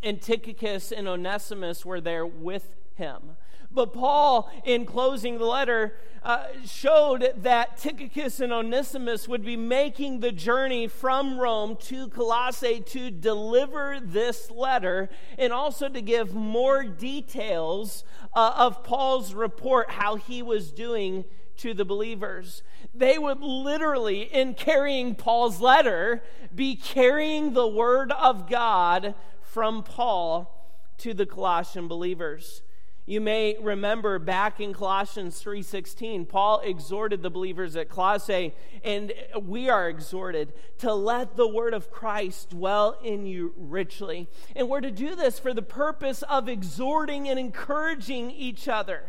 And 0.04 0.22
Tychicus 0.22 0.92
and 0.92 1.08
Onesimus 1.08 1.84
were 1.84 2.00
there 2.00 2.24
with 2.24 2.76
him. 2.94 3.36
But 3.72 3.92
Paul, 3.92 4.48
in 4.64 4.86
closing 4.86 5.38
the 5.38 5.44
letter, 5.44 5.96
uh, 6.22 6.44
showed 6.64 7.32
that 7.38 7.76
Tychicus 7.76 8.38
and 8.38 8.52
Onesimus 8.52 9.26
would 9.26 9.44
be 9.44 9.56
making 9.56 10.20
the 10.20 10.30
journey 10.30 10.86
from 10.86 11.40
Rome 11.40 11.76
to 11.86 12.08
Colossae 12.08 12.80
to 12.86 13.10
deliver 13.10 13.98
this 14.00 14.48
letter 14.48 15.10
and 15.36 15.52
also 15.52 15.88
to 15.88 16.00
give 16.00 16.34
more 16.34 16.84
details 16.84 18.04
uh, 18.32 18.52
of 18.56 18.84
Paul's 18.84 19.34
report, 19.34 19.90
how 19.90 20.14
he 20.14 20.40
was 20.42 20.70
doing 20.70 21.24
to 21.58 21.74
the 21.74 21.84
believers. 21.84 22.62
They 22.94 23.18
would 23.18 23.40
literally, 23.40 24.22
in 24.22 24.54
carrying 24.54 25.14
Paul's 25.14 25.60
letter, 25.60 26.22
be 26.54 26.74
carrying 26.74 27.52
the 27.52 27.68
word 27.68 28.12
of 28.12 28.48
God 28.48 29.14
from 29.42 29.82
Paul 29.82 30.54
to 30.98 31.14
the 31.14 31.26
Colossian 31.26 31.88
believers. 31.88 32.62
You 33.06 33.22
may 33.22 33.56
remember 33.58 34.18
back 34.18 34.60
in 34.60 34.74
Colossians 34.74 35.40
3:16, 35.40 36.26
Paul 36.26 36.60
exhorted 36.60 37.22
the 37.22 37.30
believers 37.30 37.74
at 37.74 37.88
Colossae, 37.88 38.54
and 38.84 39.14
we 39.42 39.70
are 39.70 39.88
exhorted 39.88 40.52
to 40.80 40.92
let 40.92 41.34
the 41.34 41.48
word 41.48 41.72
of 41.72 41.90
Christ 41.90 42.50
dwell 42.50 42.98
in 43.02 43.24
you 43.24 43.54
richly. 43.56 44.28
And 44.54 44.68
we're 44.68 44.82
to 44.82 44.90
do 44.90 45.14
this 45.14 45.38
for 45.38 45.54
the 45.54 45.62
purpose 45.62 46.22
of 46.24 46.50
exhorting 46.50 47.26
and 47.30 47.38
encouraging 47.38 48.30
each 48.30 48.68
other. 48.68 49.04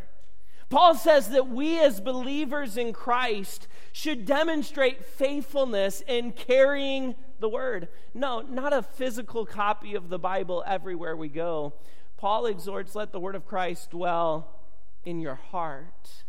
Paul 0.70 0.94
says 0.94 1.30
that 1.30 1.48
we 1.48 1.80
as 1.80 2.00
believers 2.00 2.78
in 2.78 2.94
Christ 2.94 3.68
should 3.92 4.26
demonstrate 4.26 5.04
faithfulness 5.04 6.04
in 6.08 6.32
carrying 6.32 7.16
the 7.40 7.50
word. 7.50 7.88
No, 8.14 8.42
not 8.42 8.72
a 8.72 8.84
physical 8.84 9.46
copy 9.46 9.96
of 9.96 10.10
the 10.10 10.20
Bible 10.20 10.64
everywhere 10.68 11.18
we 11.18 11.28
go. 11.28 11.74
Paul 12.18 12.46
exhorts, 12.46 12.94
let 12.94 13.12
the 13.12 13.20
word 13.20 13.36
of 13.36 13.48
Christ 13.48 13.92
dwell 13.92 14.60
in 15.06 15.20
your 15.20 15.36
heart. 15.36 16.24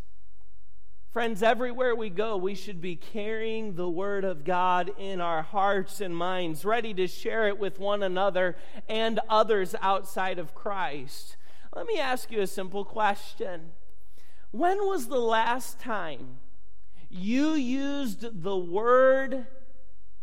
Friends, 1.10 1.42
everywhere 1.42 1.94
we 1.94 2.08
go, 2.08 2.36
we 2.36 2.54
should 2.54 2.80
be 2.80 2.94
carrying 2.94 3.74
the 3.74 3.88
Word 3.88 4.24
of 4.24 4.44
God 4.44 4.92
in 4.96 5.20
our 5.20 5.42
hearts 5.42 6.00
and 6.00 6.16
minds, 6.16 6.64
ready 6.64 6.94
to 6.94 7.08
share 7.08 7.48
it 7.48 7.58
with 7.58 7.80
one 7.80 8.04
another 8.04 8.54
and 8.88 9.18
others 9.28 9.74
outside 9.82 10.38
of 10.38 10.54
Christ. 10.54 11.36
Let 11.74 11.86
me 11.86 11.98
ask 11.98 12.30
you 12.30 12.40
a 12.40 12.46
simple 12.46 12.84
question 12.84 13.72
when 14.50 14.78
was 14.86 15.08
the 15.08 15.20
last 15.20 15.78
time 15.78 16.38
you 17.08 17.52
used 17.52 18.42
the 18.42 18.56
word 18.56 19.46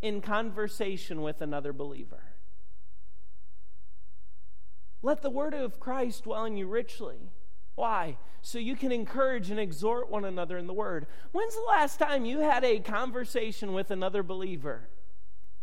in 0.01 0.21
conversation 0.21 1.21
with 1.21 1.41
another 1.41 1.73
believer? 1.73 2.23
Let 5.01 5.21
the 5.21 5.29
word 5.29 5.53
of 5.53 5.79
Christ 5.79 6.23
dwell 6.23 6.45
in 6.45 6.57
you 6.57 6.67
richly. 6.67 7.31
Why? 7.75 8.17
So 8.41 8.57
you 8.57 8.75
can 8.75 8.91
encourage 8.91 9.51
and 9.51 9.59
exhort 9.59 10.09
one 10.09 10.25
another 10.25 10.57
in 10.57 10.67
the 10.67 10.73
word. 10.73 11.05
When's 11.31 11.55
the 11.55 11.61
last 11.67 11.99
time 11.99 12.25
you 12.25 12.39
had 12.39 12.63
a 12.63 12.79
conversation 12.79 13.73
with 13.73 13.91
another 13.91 14.23
believer 14.23 14.89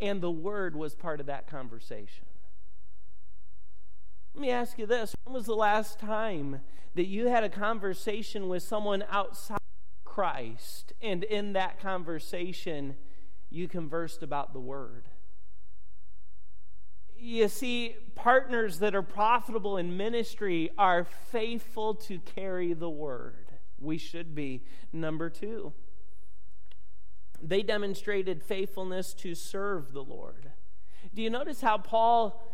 and 0.00 0.21
the 0.21 0.30
word 0.30 0.76
was 0.76 0.94
part 0.94 1.21
of 1.21 1.26
that 1.26 1.47
conversation? 1.47 2.26
Let 4.35 4.41
me 4.41 4.50
ask 4.50 4.79
you 4.79 4.87
this 4.87 5.14
when 5.25 5.33
was 5.35 5.47
the 5.47 5.55
last 5.55 6.00
time 6.00 6.61
that 6.97 7.07
you 7.07 7.29
had 7.29 7.45
a 7.45 7.49
conversation 7.49 8.49
with 8.49 8.64
someone 8.64 9.05
outside 9.09 9.59
Christ, 10.05 10.93
and 11.00 11.23
in 11.25 11.53
that 11.53 11.81
conversation, 11.81 12.97
you 13.49 13.69
conversed 13.69 14.23
about 14.23 14.53
the 14.53 14.61
Word? 14.61 15.09
You 17.17 17.49
see, 17.49 17.97
partners 18.17 18.81
that 18.81 18.95
are 18.95 19.03
profitable 19.03 19.76
in 19.76 19.97
ministry 19.97 20.71
are 20.76 21.05
faithful 21.05 21.95
to 21.95 22.19
carry 22.19 22.73
the 22.75 22.91
Word. 22.91 23.53
We 23.81 23.99
should 23.99 24.35
be. 24.35 24.64
Number 24.93 25.31
two, 25.31 25.73
they 27.41 27.62
demonstrated 27.62 28.43
faithfulness 28.43 29.14
to 29.14 29.35
serve 29.35 29.93
the 29.93 30.03
Lord. 30.03 30.50
Do 31.14 31.23
you 31.23 31.31
notice 31.31 31.61
how 31.61 31.79
Paul 31.79 32.53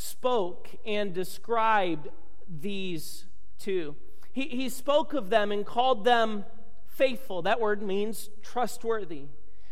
spoke 0.00 0.68
and 0.86 1.12
described 1.12 2.06
these 2.48 3.24
two. 3.58 3.96
He, 4.30 4.42
he 4.42 4.68
spoke 4.68 5.12
of 5.12 5.28
them 5.28 5.50
and 5.50 5.66
called 5.66 6.04
them 6.04 6.44
faithful. 6.86 7.42
That 7.42 7.60
word 7.60 7.82
means 7.82 8.30
trustworthy. 8.40 9.24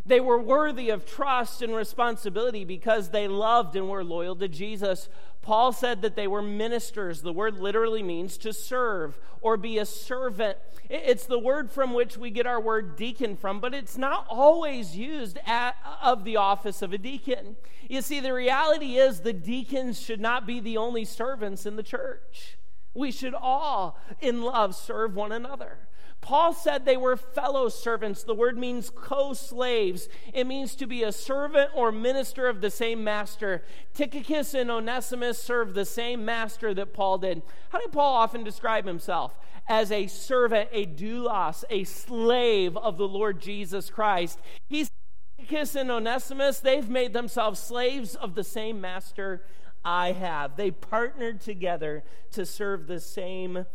They 0.07 0.21
were 0.21 0.41
worthy 0.41 0.91
of 0.91 1.05
trust 1.05 1.63
and 1.63 1.75
responsibility 1.75 2.65
because 2.65 3.11
they 3.11 3.27
loved 3.27 3.75
and 3.75 3.89
were 3.89 4.05
loyal 4.05 4.37
to 4.37 4.47
Jesus. 4.47 5.09
Paul 5.43 5.73
said 5.73 6.03
that 6.03 6.15
they 6.15 6.29
were 6.29 6.43
ministers. 6.43 7.23
The 7.23 7.33
word 7.33 7.59
literally 7.59 8.05
means 8.05 8.39
to 8.39 8.53
serve 8.53 9.19
or 9.41 9.57
be 9.57 9.79
a 9.79 9.87
servant. 9.87 10.59
It's 10.89 11.27
the 11.27 11.39
word 11.39 11.73
from 11.73 11.93
which 11.93 12.17
we 12.17 12.31
get 12.31 12.47
our 12.47 12.61
word 12.61 12.97
deacon 12.97 13.37
from, 13.37 13.59
but 13.59 13.75
it's 13.75 13.99
not 13.99 14.27
always 14.29 14.97
used 14.97 15.39
at, 15.45 15.75
of 16.01 16.23
the 16.23 16.37
office 16.37 16.83
of 16.83 16.93
a 16.93 16.99
deacon. 16.99 17.57
You 17.89 18.01
see, 18.01 18.21
the 18.21 18.33
reality 18.33 18.97
is 18.97 19.21
the 19.21 19.33
deacons 19.33 20.01
should 20.01 20.21
not 20.21 20.47
be 20.47 20.61
the 20.61 20.77
only 20.77 21.05
servants 21.05 21.67
in 21.67 21.75
the 21.75 21.83
church. 21.83 22.59
We 22.95 23.11
should 23.11 23.35
all, 23.35 23.99
in 24.21 24.43
love, 24.43 24.75
serve 24.75 25.15
one 25.15 25.33
another. 25.33 25.79
Paul 26.27 26.55
said 26.55 26.85
they 26.85 26.97
were 26.97 27.17
fellow 27.17 27.69
servants. 27.69 28.25
The 28.25 28.35
word 28.35 28.59
means 28.59 28.91
co 28.91 29.33
slaves. 29.33 30.09
It 30.35 30.49
means 30.49 30.75
to 30.75 30.85
be 30.85 31.05
a 31.05 31.13
servant 31.13 31.71
or 31.73 31.93
minister 31.93 32.49
of 32.49 32.61
the 32.61 32.69
same 32.69 33.05
master. 33.05 33.63
Tychicus 33.95 34.53
and 34.53 34.69
Onesimus 34.69 35.41
served 35.41 35.77
the 35.77 35.85
same 35.85 36.25
master 36.25 36.75
that 36.75 36.93
Paul 36.93 37.19
did. 37.19 37.43
How 37.69 37.79
did 37.79 37.93
Paul 37.93 38.13
often 38.13 38.43
describe 38.43 38.87
himself? 38.87 39.39
As 39.69 39.93
a 39.93 40.09
servant, 40.09 40.69
a 40.73 40.85
doulos, 40.85 41.63
a 41.71 41.85
slave 41.85 42.77
of 42.77 42.99
the 42.99 43.07
Lord 43.07 43.41
Jesus 43.41 43.89
Christ. 43.89 44.41
He's 44.67 44.91
Tychicus 45.39 45.77
and 45.77 45.93
Onesimus, 45.93 46.59
they've 46.59 46.91
made 46.91 47.13
themselves 47.13 47.61
slaves 47.61 48.17
of 48.17 48.35
the 48.35 48.43
same 48.43 48.81
master 48.81 49.45
I 49.85 50.11
have. 50.11 50.57
They 50.57 50.73
partnered 50.73 51.41
together 51.41 52.03
to 52.33 52.45
serve 52.45 52.89
the 52.89 52.99
same 52.99 53.67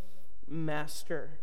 master. 0.46 1.38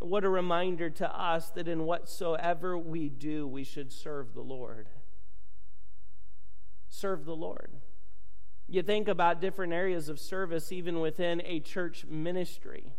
What 0.00 0.24
a 0.24 0.28
reminder 0.28 0.88
to 0.90 1.14
us 1.14 1.50
that 1.50 1.68
in 1.68 1.84
whatsoever 1.84 2.76
we 2.78 3.08
do, 3.08 3.46
we 3.46 3.64
should 3.64 3.92
serve 3.92 4.34
the 4.34 4.40
Lord. 4.40 4.88
Serve 6.88 7.24
the 7.24 7.36
Lord. 7.36 7.70
You 8.66 8.82
think 8.82 9.08
about 9.08 9.40
different 9.40 9.72
areas 9.72 10.08
of 10.08 10.18
service, 10.18 10.72
even 10.72 11.00
within 11.00 11.42
a 11.44 11.60
church 11.60 12.06
ministry. 12.06 12.94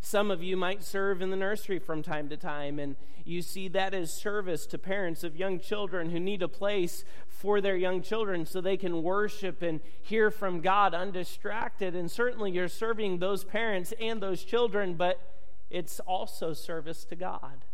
Some 0.00 0.30
of 0.30 0.42
you 0.42 0.56
might 0.56 0.82
serve 0.82 1.20
in 1.20 1.30
the 1.30 1.36
nursery 1.36 1.78
from 1.78 2.02
time 2.02 2.28
to 2.30 2.36
time, 2.36 2.78
and 2.78 2.96
you 3.24 3.42
see 3.42 3.68
that 3.68 3.92
as 3.92 4.12
service 4.12 4.66
to 4.66 4.78
parents 4.78 5.22
of 5.22 5.36
young 5.36 5.60
children 5.60 6.10
who 6.10 6.18
need 6.18 6.42
a 6.42 6.48
place 6.48 7.04
for 7.28 7.60
their 7.60 7.76
young 7.76 8.02
children 8.02 8.46
so 8.46 8.60
they 8.60 8.78
can 8.78 9.02
worship 9.02 9.62
and 9.62 9.80
hear 10.02 10.30
from 10.30 10.60
God 10.60 10.94
undistracted. 10.94 11.94
And 11.94 12.10
certainly 12.10 12.50
you're 12.50 12.68
serving 12.68 13.18
those 13.18 13.44
parents 13.44 13.92
and 14.00 14.22
those 14.22 14.42
children, 14.42 14.94
but 14.94 15.20
it's 15.68 16.00
also 16.00 16.54
service 16.54 17.04
to 17.04 17.14
God. 17.16 17.64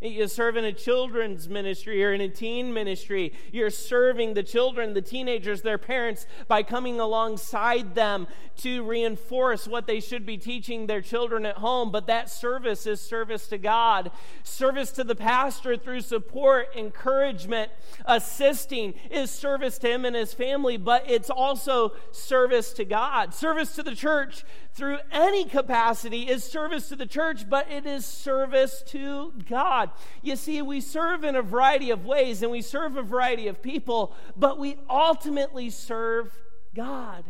You 0.00 0.28
serve 0.28 0.56
in 0.56 0.64
a 0.64 0.72
children's 0.72 1.48
ministry 1.48 2.04
or 2.04 2.12
in 2.12 2.20
a 2.20 2.28
teen 2.28 2.72
ministry. 2.72 3.32
You're 3.50 3.68
serving 3.68 4.34
the 4.34 4.44
children, 4.44 4.94
the 4.94 5.02
teenagers, 5.02 5.62
their 5.62 5.76
parents 5.76 6.24
by 6.46 6.62
coming 6.62 7.00
alongside 7.00 7.96
them 7.96 8.28
to 8.58 8.84
reinforce 8.84 9.66
what 9.66 9.88
they 9.88 9.98
should 9.98 10.24
be 10.24 10.38
teaching 10.38 10.86
their 10.86 11.00
children 11.00 11.44
at 11.44 11.56
home. 11.56 11.90
But 11.90 12.06
that 12.06 12.30
service 12.30 12.86
is 12.86 13.00
service 13.00 13.48
to 13.48 13.58
God. 13.58 14.12
Service 14.44 14.92
to 14.92 15.02
the 15.02 15.16
pastor 15.16 15.76
through 15.76 16.02
support, 16.02 16.68
encouragement, 16.76 17.72
assisting 18.04 18.94
is 19.10 19.32
service 19.32 19.78
to 19.78 19.90
him 19.90 20.04
and 20.04 20.14
his 20.14 20.32
family, 20.32 20.76
but 20.76 21.10
it's 21.10 21.30
also 21.30 21.92
service 22.12 22.72
to 22.74 22.84
God. 22.84 23.34
Service 23.34 23.74
to 23.74 23.82
the 23.82 23.96
church 23.96 24.44
through 24.78 24.98
any 25.10 25.44
capacity 25.44 26.28
is 26.28 26.44
service 26.44 26.88
to 26.88 26.96
the 26.96 27.04
church, 27.04 27.48
but 27.50 27.70
it 27.70 27.84
is 27.84 28.06
service 28.06 28.82
to 28.86 29.32
God. 29.48 29.90
You 30.22 30.36
see, 30.36 30.62
we 30.62 30.80
serve 30.80 31.24
in 31.24 31.34
a 31.34 31.42
variety 31.42 31.90
of 31.90 32.06
ways 32.06 32.42
and 32.42 32.52
we 32.52 32.62
serve 32.62 32.96
a 32.96 33.02
variety 33.02 33.48
of 33.48 33.60
people, 33.60 34.14
but 34.36 34.58
we 34.58 34.78
ultimately 34.88 35.68
serve 35.68 36.32
God. 36.74 37.24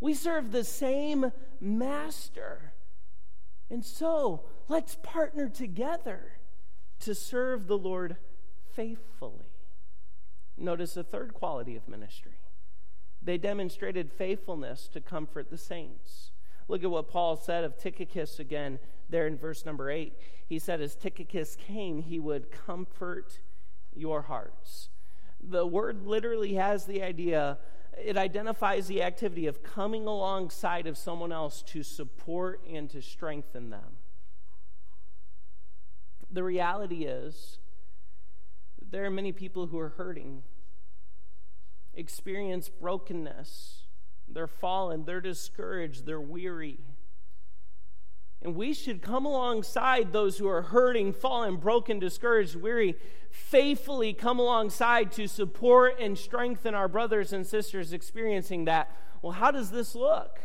We 0.00 0.14
serve 0.14 0.50
the 0.50 0.64
same 0.64 1.30
master. 1.60 2.72
And 3.70 3.84
so, 3.84 4.44
let's 4.68 4.96
partner 5.02 5.50
together 5.50 6.38
to 7.00 7.14
serve 7.14 7.66
the 7.66 7.76
Lord 7.76 8.16
faithfully. 8.74 9.52
Notice 10.56 10.94
the 10.94 11.04
third 11.04 11.34
quality 11.34 11.76
of 11.76 11.86
ministry. 11.86 12.40
They 13.22 13.36
demonstrated 13.36 14.10
faithfulness 14.10 14.88
to 14.94 15.02
comfort 15.02 15.50
the 15.50 15.58
saints. 15.58 16.30
Look 16.68 16.84
at 16.84 16.90
what 16.90 17.08
Paul 17.08 17.36
said 17.36 17.64
of 17.64 17.78
Tychicus 17.78 18.38
again 18.38 18.78
there 19.08 19.26
in 19.26 19.38
verse 19.38 19.64
number 19.64 19.90
8. 19.90 20.12
He 20.46 20.58
said, 20.58 20.80
As 20.80 20.94
Tychicus 20.94 21.56
came, 21.56 22.02
he 22.02 22.18
would 22.18 22.50
comfort 22.50 23.40
your 23.94 24.22
hearts. 24.22 24.90
The 25.42 25.66
word 25.66 26.06
literally 26.06 26.54
has 26.54 26.84
the 26.84 27.02
idea, 27.02 27.58
it 27.96 28.18
identifies 28.18 28.86
the 28.86 29.02
activity 29.02 29.46
of 29.46 29.62
coming 29.62 30.06
alongside 30.06 30.86
of 30.86 30.98
someone 30.98 31.32
else 31.32 31.62
to 31.68 31.82
support 31.82 32.60
and 32.70 32.90
to 32.90 33.00
strengthen 33.00 33.70
them. 33.70 33.96
The 36.30 36.42
reality 36.42 37.04
is, 37.04 37.58
there 38.90 39.04
are 39.06 39.10
many 39.10 39.32
people 39.32 39.68
who 39.68 39.78
are 39.78 39.90
hurting, 39.90 40.42
experience 41.94 42.68
brokenness 42.68 43.84
they're 44.32 44.46
fallen, 44.46 45.04
they're 45.04 45.20
discouraged, 45.20 46.06
they're 46.06 46.20
weary. 46.20 46.78
And 48.42 48.54
we 48.54 48.72
should 48.72 49.02
come 49.02 49.26
alongside 49.26 50.12
those 50.12 50.38
who 50.38 50.48
are 50.48 50.62
hurting, 50.62 51.12
fallen, 51.12 51.56
broken, 51.56 51.98
discouraged, 51.98 52.54
weary, 52.54 52.94
faithfully 53.30 54.12
come 54.12 54.38
alongside 54.38 55.10
to 55.12 55.26
support 55.26 55.98
and 55.98 56.16
strengthen 56.16 56.74
our 56.74 56.86
brothers 56.86 57.32
and 57.32 57.46
sisters 57.46 57.92
experiencing 57.92 58.64
that. 58.66 58.94
Well, 59.22 59.32
how 59.32 59.50
does 59.50 59.70
this 59.70 59.94
look? 59.94 60.38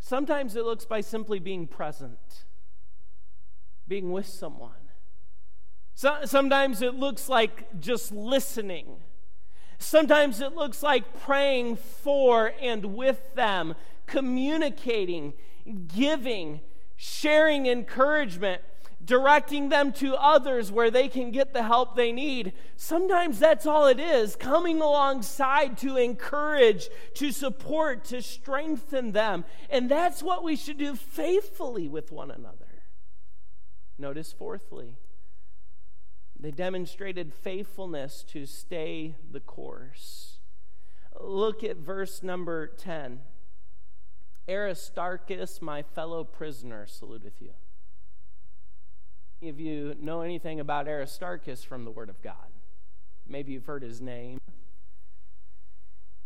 Sometimes 0.00 0.56
it 0.56 0.64
looks 0.64 0.86
by 0.86 1.02
simply 1.02 1.38
being 1.38 1.66
present, 1.66 2.44
being 3.86 4.10
with 4.10 4.26
someone. 4.26 4.70
So, 5.94 6.20
sometimes 6.24 6.80
it 6.80 6.94
looks 6.94 7.28
like 7.28 7.78
just 7.78 8.10
listening 8.10 8.96
Sometimes 9.82 10.40
it 10.40 10.54
looks 10.54 10.82
like 10.82 11.20
praying 11.22 11.76
for 11.76 12.52
and 12.60 12.94
with 12.94 13.34
them, 13.34 13.74
communicating, 14.06 15.34
giving, 15.88 16.60
sharing 16.96 17.66
encouragement, 17.66 18.62
directing 19.04 19.68
them 19.68 19.92
to 19.92 20.14
others 20.14 20.70
where 20.70 20.90
they 20.90 21.08
can 21.08 21.32
get 21.32 21.52
the 21.52 21.64
help 21.64 21.96
they 21.96 22.12
need. 22.12 22.52
Sometimes 22.76 23.38
that's 23.38 23.66
all 23.66 23.86
it 23.86 23.98
is 23.98 24.36
coming 24.36 24.80
alongside 24.80 25.76
to 25.78 25.96
encourage, 25.96 26.88
to 27.14 27.32
support, 27.32 28.04
to 28.04 28.22
strengthen 28.22 29.12
them. 29.12 29.44
And 29.68 29.90
that's 29.90 30.22
what 30.22 30.44
we 30.44 30.54
should 30.54 30.78
do 30.78 30.94
faithfully 30.94 31.88
with 31.88 32.12
one 32.12 32.30
another. 32.30 32.66
Notice, 33.98 34.32
fourthly, 34.32 34.96
they 36.42 36.50
demonstrated 36.50 37.32
faithfulness 37.32 38.24
to 38.24 38.46
stay 38.46 39.14
the 39.30 39.40
course. 39.40 40.38
Look 41.20 41.62
at 41.62 41.76
verse 41.76 42.22
number 42.22 42.66
10. 42.66 43.20
Aristarchus, 44.48 45.62
my 45.62 45.82
fellow 45.82 46.24
prisoner, 46.24 46.84
saluteth 46.86 47.40
you. 47.40 47.52
If 49.40 49.60
you 49.60 49.94
know 50.00 50.22
anything 50.22 50.58
about 50.58 50.88
Aristarchus 50.88 51.62
from 51.62 51.84
the 51.84 51.92
Word 51.92 52.08
of 52.08 52.20
God, 52.22 52.34
maybe 53.28 53.52
you've 53.52 53.66
heard 53.66 53.84
his 53.84 54.00
name. 54.00 54.40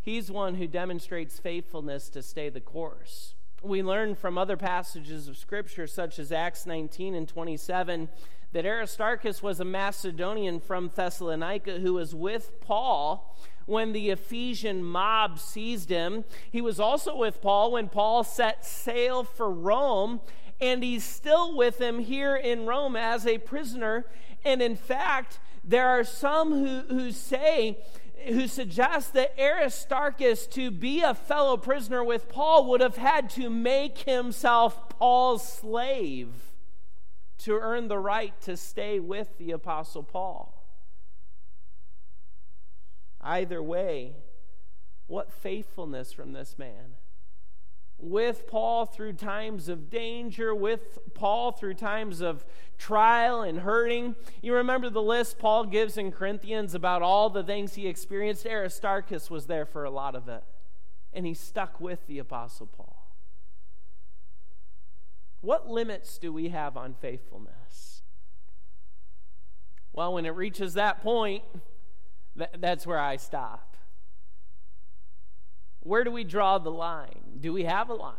He's 0.00 0.30
one 0.30 0.54
who 0.54 0.66
demonstrates 0.66 1.38
faithfulness 1.38 2.08
to 2.10 2.22
stay 2.22 2.48
the 2.48 2.60
course. 2.60 3.34
We 3.62 3.82
learn 3.82 4.14
from 4.14 4.38
other 4.38 4.56
passages 4.56 5.28
of 5.28 5.36
Scripture, 5.36 5.86
such 5.86 6.18
as 6.18 6.30
Acts 6.32 6.64
19 6.64 7.14
and 7.14 7.28
27, 7.28 8.08
that 8.56 8.64
Aristarchus 8.64 9.42
was 9.42 9.60
a 9.60 9.66
Macedonian 9.66 10.60
from 10.60 10.88
Thessalonica 10.88 11.78
who 11.80 11.92
was 11.92 12.14
with 12.14 12.58
Paul 12.62 13.36
when 13.66 13.92
the 13.92 14.08
Ephesian 14.08 14.82
mob 14.82 15.38
seized 15.38 15.90
him. 15.90 16.24
He 16.50 16.62
was 16.62 16.80
also 16.80 17.14
with 17.14 17.42
Paul 17.42 17.72
when 17.72 17.90
Paul 17.90 18.24
set 18.24 18.64
sail 18.64 19.24
for 19.24 19.50
Rome, 19.50 20.22
and 20.58 20.82
he's 20.82 21.04
still 21.04 21.54
with 21.54 21.78
him 21.78 21.98
here 21.98 22.34
in 22.34 22.64
Rome 22.64 22.96
as 22.96 23.26
a 23.26 23.36
prisoner. 23.36 24.06
And 24.42 24.62
in 24.62 24.74
fact, 24.74 25.38
there 25.62 25.88
are 25.88 26.02
some 26.02 26.52
who, 26.52 26.80
who 26.88 27.12
say, 27.12 27.76
who 28.26 28.48
suggest 28.48 29.12
that 29.12 29.38
Aristarchus, 29.38 30.46
to 30.46 30.70
be 30.70 31.02
a 31.02 31.12
fellow 31.12 31.58
prisoner 31.58 32.02
with 32.02 32.30
Paul, 32.30 32.70
would 32.70 32.80
have 32.80 32.96
had 32.96 33.28
to 33.30 33.50
make 33.50 33.98
himself 33.98 34.88
Paul's 34.88 35.46
slave 35.46 36.32
to 37.38 37.58
earn 37.58 37.88
the 37.88 37.98
right 37.98 38.40
to 38.42 38.56
stay 38.56 38.98
with 38.98 39.36
the 39.38 39.50
Apostle 39.50 40.02
Paul. 40.02 40.52
Either 43.20 43.62
way, 43.62 44.16
what 45.06 45.32
faithfulness 45.32 46.12
from 46.12 46.32
this 46.32 46.58
man. 46.58 46.94
with 47.98 48.46
Paul 48.46 48.84
through 48.84 49.14
times 49.14 49.68
of 49.68 49.88
danger, 49.88 50.54
with 50.54 50.98
Paul 51.14 51.52
through 51.52 51.74
times 51.74 52.20
of 52.20 52.44
trial 52.76 53.42
and 53.42 53.60
hurting. 53.60 54.16
You 54.42 54.54
remember 54.54 54.90
the 54.90 55.02
list 55.02 55.38
Paul 55.38 55.64
gives 55.64 55.96
in 55.96 56.12
Corinthians 56.12 56.74
about 56.74 57.02
all 57.02 57.30
the 57.30 57.42
things 57.42 57.74
he 57.74 57.86
experienced? 57.86 58.46
Aristarchus 58.46 59.30
was 59.30 59.46
there 59.46 59.64
for 59.64 59.84
a 59.84 59.90
lot 59.90 60.14
of 60.14 60.28
it, 60.28 60.44
and 61.12 61.26
he 61.26 61.34
stuck 61.34 61.80
with 61.80 62.06
the 62.06 62.18
Apostle 62.18 62.66
Paul. 62.66 62.95
What 65.40 65.68
limits 65.68 66.18
do 66.18 66.32
we 66.32 66.48
have 66.48 66.76
on 66.76 66.94
faithfulness? 66.94 68.02
Well, 69.92 70.14
when 70.14 70.26
it 70.26 70.30
reaches 70.30 70.74
that 70.74 71.02
point, 71.02 71.42
that's 72.58 72.86
where 72.86 72.98
I 72.98 73.16
stop. 73.16 73.76
Where 75.80 76.04
do 76.04 76.10
we 76.10 76.24
draw 76.24 76.58
the 76.58 76.70
line? 76.70 77.38
Do 77.40 77.52
we 77.52 77.64
have 77.64 77.88
a 77.88 77.94
line? 77.94 78.14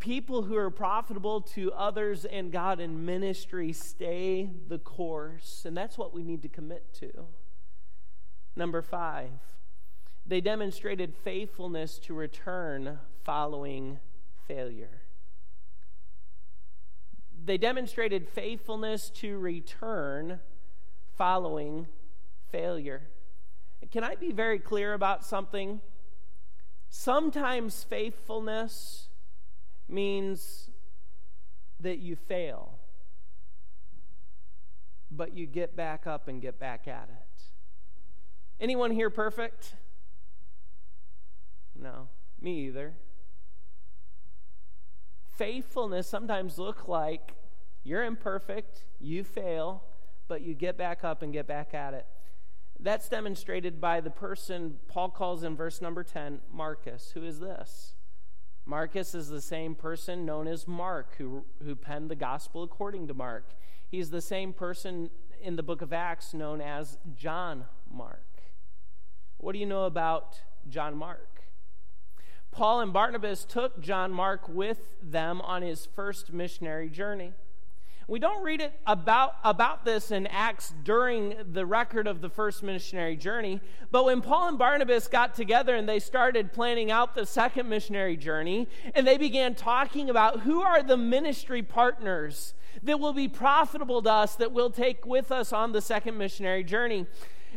People 0.00 0.42
who 0.42 0.56
are 0.56 0.70
profitable 0.70 1.40
to 1.42 1.72
others 1.72 2.24
and 2.24 2.50
God 2.50 2.80
in 2.80 3.04
ministry 3.04 3.72
stay 3.72 4.50
the 4.68 4.78
course, 4.78 5.62
and 5.64 5.76
that's 5.76 5.96
what 5.96 6.12
we 6.12 6.22
need 6.22 6.42
to 6.42 6.48
commit 6.48 6.92
to. 6.94 7.26
Number 8.56 8.82
five, 8.82 9.30
they 10.26 10.40
demonstrated 10.40 11.14
faithfulness 11.14 11.98
to 12.00 12.14
return 12.14 12.98
following 13.22 13.98
failure. 14.46 15.02
They 17.42 17.56
demonstrated 17.58 18.28
faithfulness 18.28 19.10
to 19.10 19.38
return 19.38 20.40
following 21.16 21.86
failure. 22.50 23.02
Can 23.90 24.04
I 24.04 24.14
be 24.14 24.32
very 24.32 24.58
clear 24.58 24.92
about 24.92 25.24
something? 25.24 25.80
Sometimes 26.90 27.82
faithfulness 27.82 29.08
means 29.88 30.70
that 31.80 31.98
you 31.98 32.14
fail, 32.14 32.78
but 35.10 35.32
you 35.34 35.46
get 35.46 35.74
back 35.74 36.06
up 36.06 36.28
and 36.28 36.42
get 36.42 36.58
back 36.58 36.86
at 36.86 37.08
it. 37.08 37.42
Anyone 38.60 38.90
here 38.90 39.08
perfect? 39.08 39.74
No, 41.74 42.08
me 42.40 42.66
either. 42.66 42.94
Faithfulness 45.40 46.06
sometimes 46.06 46.58
look 46.58 46.86
like 46.86 47.32
you're 47.82 48.04
imperfect, 48.04 48.84
you 49.00 49.24
fail, 49.24 49.82
but 50.28 50.42
you 50.42 50.52
get 50.52 50.76
back 50.76 51.02
up 51.02 51.22
and 51.22 51.32
get 51.32 51.46
back 51.46 51.72
at 51.72 51.94
it. 51.94 52.04
That's 52.78 53.08
demonstrated 53.08 53.80
by 53.80 54.02
the 54.02 54.10
person 54.10 54.74
Paul 54.86 55.08
calls 55.08 55.42
in 55.42 55.56
verse 55.56 55.80
number 55.80 56.04
10 56.04 56.40
Marcus. 56.52 57.12
Who 57.14 57.24
is 57.24 57.40
this? 57.40 57.94
Marcus 58.66 59.14
is 59.14 59.30
the 59.30 59.40
same 59.40 59.74
person 59.74 60.26
known 60.26 60.46
as 60.46 60.68
Mark 60.68 61.14
who, 61.16 61.46
who 61.64 61.74
penned 61.74 62.10
the 62.10 62.16
gospel 62.16 62.62
according 62.62 63.08
to 63.08 63.14
Mark. 63.14 63.54
He's 63.90 64.10
the 64.10 64.20
same 64.20 64.52
person 64.52 65.08
in 65.40 65.56
the 65.56 65.62
book 65.62 65.80
of 65.80 65.94
Acts 65.94 66.34
known 66.34 66.60
as 66.60 66.98
John 67.16 67.64
Mark. 67.90 68.42
What 69.38 69.54
do 69.54 69.58
you 69.58 69.64
know 69.64 69.84
about 69.84 70.38
John 70.68 70.98
Mark? 70.98 71.39
Paul 72.50 72.80
and 72.80 72.92
Barnabas 72.92 73.44
took 73.44 73.80
John 73.80 74.12
Mark 74.12 74.48
with 74.48 74.78
them 75.02 75.40
on 75.40 75.62
his 75.62 75.86
first 75.86 76.32
missionary 76.32 76.88
journey. 76.88 77.32
We 78.10 78.18
don't 78.18 78.42
read 78.42 78.60
it 78.60 78.72
about, 78.88 79.36
about 79.44 79.84
this 79.84 80.10
in 80.10 80.26
Acts 80.26 80.74
during 80.82 81.36
the 81.52 81.64
record 81.64 82.08
of 82.08 82.20
the 82.20 82.28
first 82.28 82.60
missionary 82.60 83.14
journey, 83.14 83.60
but 83.92 84.04
when 84.04 84.20
Paul 84.20 84.48
and 84.48 84.58
Barnabas 84.58 85.06
got 85.06 85.36
together 85.36 85.76
and 85.76 85.88
they 85.88 86.00
started 86.00 86.52
planning 86.52 86.90
out 86.90 87.14
the 87.14 87.24
second 87.24 87.68
missionary 87.68 88.16
journey, 88.16 88.66
and 88.96 89.06
they 89.06 89.16
began 89.16 89.54
talking 89.54 90.10
about 90.10 90.40
who 90.40 90.60
are 90.60 90.82
the 90.82 90.96
ministry 90.96 91.62
partners 91.62 92.54
that 92.82 92.98
will 92.98 93.12
be 93.12 93.28
profitable 93.28 94.02
to 94.02 94.10
us 94.10 94.34
that 94.34 94.50
we'll 94.50 94.70
take 94.70 95.06
with 95.06 95.30
us 95.30 95.52
on 95.52 95.70
the 95.70 95.80
second 95.80 96.18
missionary 96.18 96.64
journey. 96.64 97.06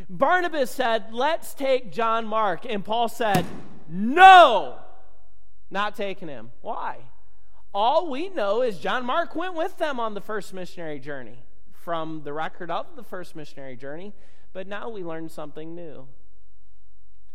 Barnabas 0.07 0.69
said, 0.69 1.05
Let's 1.11 1.55
take 1.55 1.91
John 1.91 2.27
Mark. 2.27 2.65
And 2.69 2.85
Paul 2.85 3.09
said, 3.09 3.45
No, 3.87 4.79
not 5.69 5.95
taking 5.95 6.27
him. 6.27 6.51
Why? 6.61 6.99
all 7.73 8.09
we 8.09 8.29
know 8.29 8.61
is 8.61 8.77
John 8.77 9.05
Mark 9.05 9.35
went 9.35 9.55
with 9.55 9.77
them 9.77 9.99
on 9.99 10.13
the 10.13 10.21
first 10.21 10.53
missionary 10.53 10.99
journey 10.99 11.39
from 11.71 12.21
the 12.23 12.31
record 12.31 12.69
of 12.69 12.95
the 12.95 13.03
first 13.03 13.35
missionary 13.35 13.75
journey, 13.75 14.13
but 14.53 14.67
now 14.67 14.89
we 14.89 15.03
learn 15.03 15.27
something 15.27 15.73
new. 15.73 16.07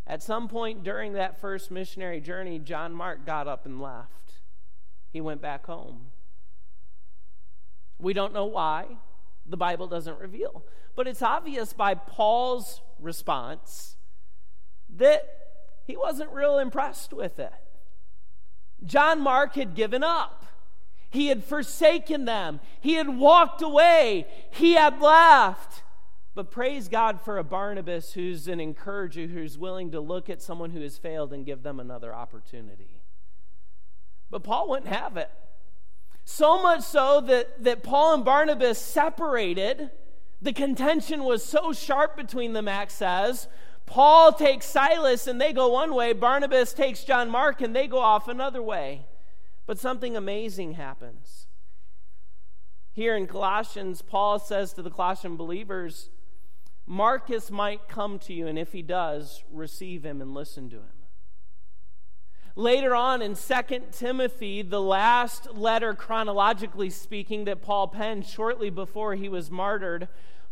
At 0.06 0.22
some 0.22 0.48
point 0.48 0.84
during 0.84 1.14
that 1.14 1.40
first 1.40 1.70
missionary 1.70 2.20
journey, 2.20 2.58
John 2.58 2.94
Mark 2.94 3.26
got 3.26 3.48
up 3.48 3.66
and 3.66 3.82
left. 3.82 4.40
He 5.12 5.20
went 5.20 5.42
back 5.42 5.66
home. 5.66 6.06
We 7.98 8.12
don't 8.12 8.32
know 8.32 8.46
why. 8.46 8.86
The 9.44 9.56
Bible 9.56 9.88
doesn't 9.88 10.18
reveal. 10.18 10.64
But 10.94 11.08
it's 11.08 11.20
obvious 11.20 11.72
by 11.72 11.94
Paul's 11.94 12.80
response 13.00 13.96
that 14.96 15.47
he 15.88 15.96
wasn't 15.96 16.30
real 16.30 16.58
impressed 16.58 17.14
with 17.14 17.38
it. 17.38 17.50
John 18.84 19.22
Mark 19.22 19.54
had 19.54 19.74
given 19.74 20.04
up. 20.04 20.44
He 21.08 21.28
had 21.28 21.42
forsaken 21.42 22.26
them. 22.26 22.60
He 22.82 22.94
had 22.94 23.08
walked 23.08 23.62
away. 23.62 24.26
He 24.50 24.74
had 24.74 25.00
left. 25.00 25.82
But 26.34 26.50
praise 26.50 26.88
God 26.88 27.22
for 27.22 27.38
a 27.38 27.42
Barnabas 27.42 28.12
who's 28.12 28.48
an 28.48 28.60
encourager, 28.60 29.26
who's 29.26 29.56
willing 29.56 29.90
to 29.92 30.00
look 30.00 30.28
at 30.28 30.42
someone 30.42 30.70
who 30.70 30.82
has 30.82 30.98
failed 30.98 31.32
and 31.32 31.46
give 31.46 31.62
them 31.62 31.80
another 31.80 32.14
opportunity. 32.14 33.00
But 34.30 34.44
Paul 34.44 34.68
wouldn't 34.68 34.92
have 34.92 35.16
it. 35.16 35.30
So 36.26 36.62
much 36.62 36.82
so 36.82 37.22
that, 37.22 37.64
that 37.64 37.82
Paul 37.82 38.12
and 38.12 38.24
Barnabas 38.26 38.78
separated. 38.78 39.90
The 40.42 40.52
contention 40.52 41.24
was 41.24 41.42
so 41.42 41.72
sharp 41.72 42.14
between 42.14 42.52
them, 42.52 42.68
Acts 42.68 42.94
says, 42.94 43.48
Paul 43.88 44.32
takes 44.32 44.66
Silas 44.66 45.26
and 45.26 45.40
they 45.40 45.52
go 45.52 45.68
one 45.68 45.94
way, 45.94 46.12
Barnabas 46.12 46.72
takes 46.72 47.04
John 47.04 47.30
Mark 47.30 47.60
and 47.62 47.74
they 47.74 47.86
go 47.86 47.98
off 47.98 48.28
another 48.28 48.62
way. 48.62 49.06
But 49.66 49.78
something 49.78 50.16
amazing 50.16 50.74
happens. 50.74 51.46
Here 52.92 53.16
in 53.16 53.26
Colossians, 53.26 54.02
Paul 54.02 54.38
says 54.38 54.72
to 54.74 54.82
the 54.82 54.90
Colossian 54.90 55.36
believers, 55.36 56.10
Marcus 56.86 57.50
might 57.50 57.86
come 57.86 58.18
to 58.20 58.32
you, 58.32 58.46
and 58.46 58.58
if 58.58 58.72
he 58.72 58.82
does, 58.82 59.44
receive 59.52 60.04
him 60.04 60.22
and 60.22 60.32
listen 60.32 60.70
to 60.70 60.76
him. 60.76 60.98
Later 62.56 62.94
on 62.94 63.22
in 63.22 63.36
2 63.36 63.54
Timothy, 63.92 64.62
the 64.62 64.80
last 64.80 65.54
letter, 65.54 65.94
chronologically 65.94 66.90
speaking, 66.90 67.44
that 67.44 67.62
Paul 67.62 67.88
penned 67.88 68.26
shortly 68.26 68.70
before 68.70 69.14
he 69.14 69.28
was 69.28 69.50
martyred, 69.50 70.08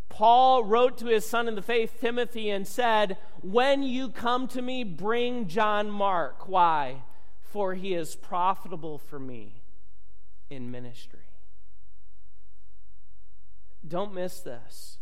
Paul 0.09 0.65
wrote 0.65 0.99
to 0.99 1.07
his 1.07 1.29
son 1.29 1.49
in 1.49 1.55
the 1.55 1.63
faith, 1.63 2.01
Timothy, 2.01 2.49
and 2.51 2.67
said, 2.67 3.19
When 3.43 3.83
you 3.83 4.09
come 4.09 4.49
to 4.49 4.63
me, 4.63 4.85
bring 4.85 5.49
John 5.49 5.91
Mark. 5.91 6.49
Why? 6.49 7.03
For 7.41 7.75
he 7.75 7.95
is 7.95 8.17
profitable 8.17 8.99
for 8.99 9.19
me 9.19 9.63
in 10.49 10.71
ministry. 10.71 11.21
Don't 13.87 14.15
miss 14.15 14.41
this. 14.41 14.99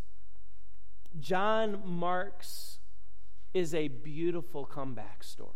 John 1.18 1.82
Mark's 1.84 2.78
is 3.52 3.74
a 3.74 3.88
beautiful 3.88 4.66
comeback 4.66 5.22
story. 5.22 5.50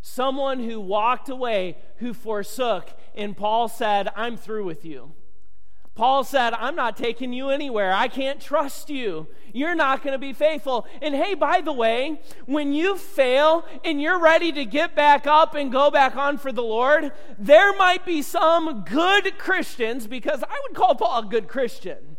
Someone 0.00 0.60
who 0.60 0.80
walked 0.80 1.28
away, 1.28 1.78
who 1.96 2.12
forsook, 2.12 2.90
and 3.14 3.36
Paul 3.36 3.68
said, 3.68 4.08
I'm 4.16 4.36
through 4.36 4.64
with 4.64 4.84
you. 4.84 5.12
Paul 5.96 6.24
said, 6.24 6.52
I'm 6.52 6.76
not 6.76 6.98
taking 6.98 7.32
you 7.32 7.48
anywhere. 7.48 7.92
I 7.92 8.08
can't 8.08 8.38
trust 8.38 8.90
you. 8.90 9.28
You're 9.54 9.74
not 9.74 10.02
going 10.02 10.12
to 10.12 10.18
be 10.18 10.34
faithful. 10.34 10.86
And 11.00 11.14
hey, 11.14 11.32
by 11.32 11.62
the 11.62 11.72
way, 11.72 12.20
when 12.44 12.74
you 12.74 12.98
fail 12.98 13.64
and 13.82 14.00
you're 14.00 14.20
ready 14.20 14.52
to 14.52 14.66
get 14.66 14.94
back 14.94 15.26
up 15.26 15.54
and 15.54 15.72
go 15.72 15.90
back 15.90 16.14
on 16.14 16.36
for 16.36 16.52
the 16.52 16.62
Lord, 16.62 17.12
there 17.38 17.74
might 17.78 18.04
be 18.04 18.20
some 18.20 18.84
good 18.84 19.38
Christians, 19.38 20.06
because 20.06 20.42
I 20.42 20.60
would 20.62 20.76
call 20.76 20.94
Paul 20.94 21.22
a 21.22 21.26
good 21.26 21.48
Christian, 21.48 22.18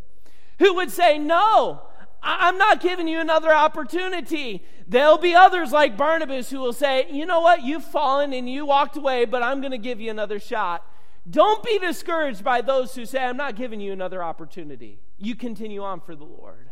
who 0.57 0.73
would 0.73 0.89
say, 0.89 1.19
No, 1.19 1.83
I'm 2.23 2.57
not 2.57 2.81
giving 2.81 3.07
you 3.07 3.19
another 3.19 3.53
opportunity. 3.53 4.63
There'll 4.87 5.19
be 5.19 5.35
others 5.35 5.71
like 5.71 5.95
Barnabas 5.97 6.49
who 6.49 6.59
will 6.59 6.73
say, 6.73 7.05
You 7.11 7.27
know 7.27 7.41
what? 7.41 7.61
You've 7.61 7.83
fallen 7.83 8.33
and 8.33 8.49
you 8.49 8.65
walked 8.65 8.97
away, 8.97 9.25
but 9.25 9.43
I'm 9.43 9.61
going 9.61 9.71
to 9.71 9.77
give 9.77 10.01
you 10.01 10.09
another 10.09 10.39
shot. 10.39 10.83
Don't 11.29 11.63
be 11.63 11.77
discouraged 11.79 12.43
by 12.43 12.61
those 12.61 12.95
who 12.95 13.05
say, 13.05 13.23
I'm 13.23 13.37
not 13.37 13.55
giving 13.55 13.81
you 13.81 13.91
another 13.91 14.23
opportunity. 14.23 14.99
You 15.17 15.35
continue 15.35 15.83
on 15.83 15.99
for 15.99 16.15
the 16.15 16.23
Lord. 16.23 16.69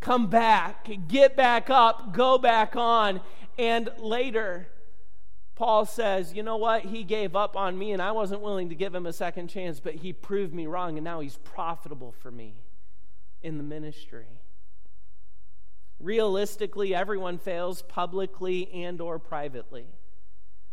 Come 0.00 0.28
back, 0.28 0.88
get 1.08 1.36
back 1.36 1.68
up, 1.68 2.14
go 2.14 2.38
back 2.38 2.74
on. 2.76 3.20
And 3.58 3.90
later, 3.98 4.68
Paul 5.54 5.84
says, 5.84 6.32
You 6.32 6.42
know 6.42 6.56
what? 6.56 6.86
He 6.86 7.04
gave 7.04 7.36
up 7.36 7.54
on 7.54 7.76
me, 7.76 7.92
and 7.92 8.00
I 8.00 8.12
wasn't 8.12 8.40
willing 8.40 8.70
to 8.70 8.74
give 8.74 8.94
him 8.94 9.04
a 9.04 9.12
second 9.12 9.48
chance, 9.48 9.78
but 9.78 9.96
he 9.96 10.14
proved 10.14 10.54
me 10.54 10.66
wrong, 10.66 10.96
and 10.96 11.04
now 11.04 11.20
he's 11.20 11.36
profitable 11.36 12.12
for 12.12 12.30
me 12.30 12.54
in 13.42 13.58
the 13.58 13.62
ministry. 13.62 14.40
Realistically, 15.98 16.94
everyone 16.94 17.36
fails 17.36 17.82
publicly 17.82 18.72
and 18.72 19.02
or 19.02 19.18
privately. 19.18 19.84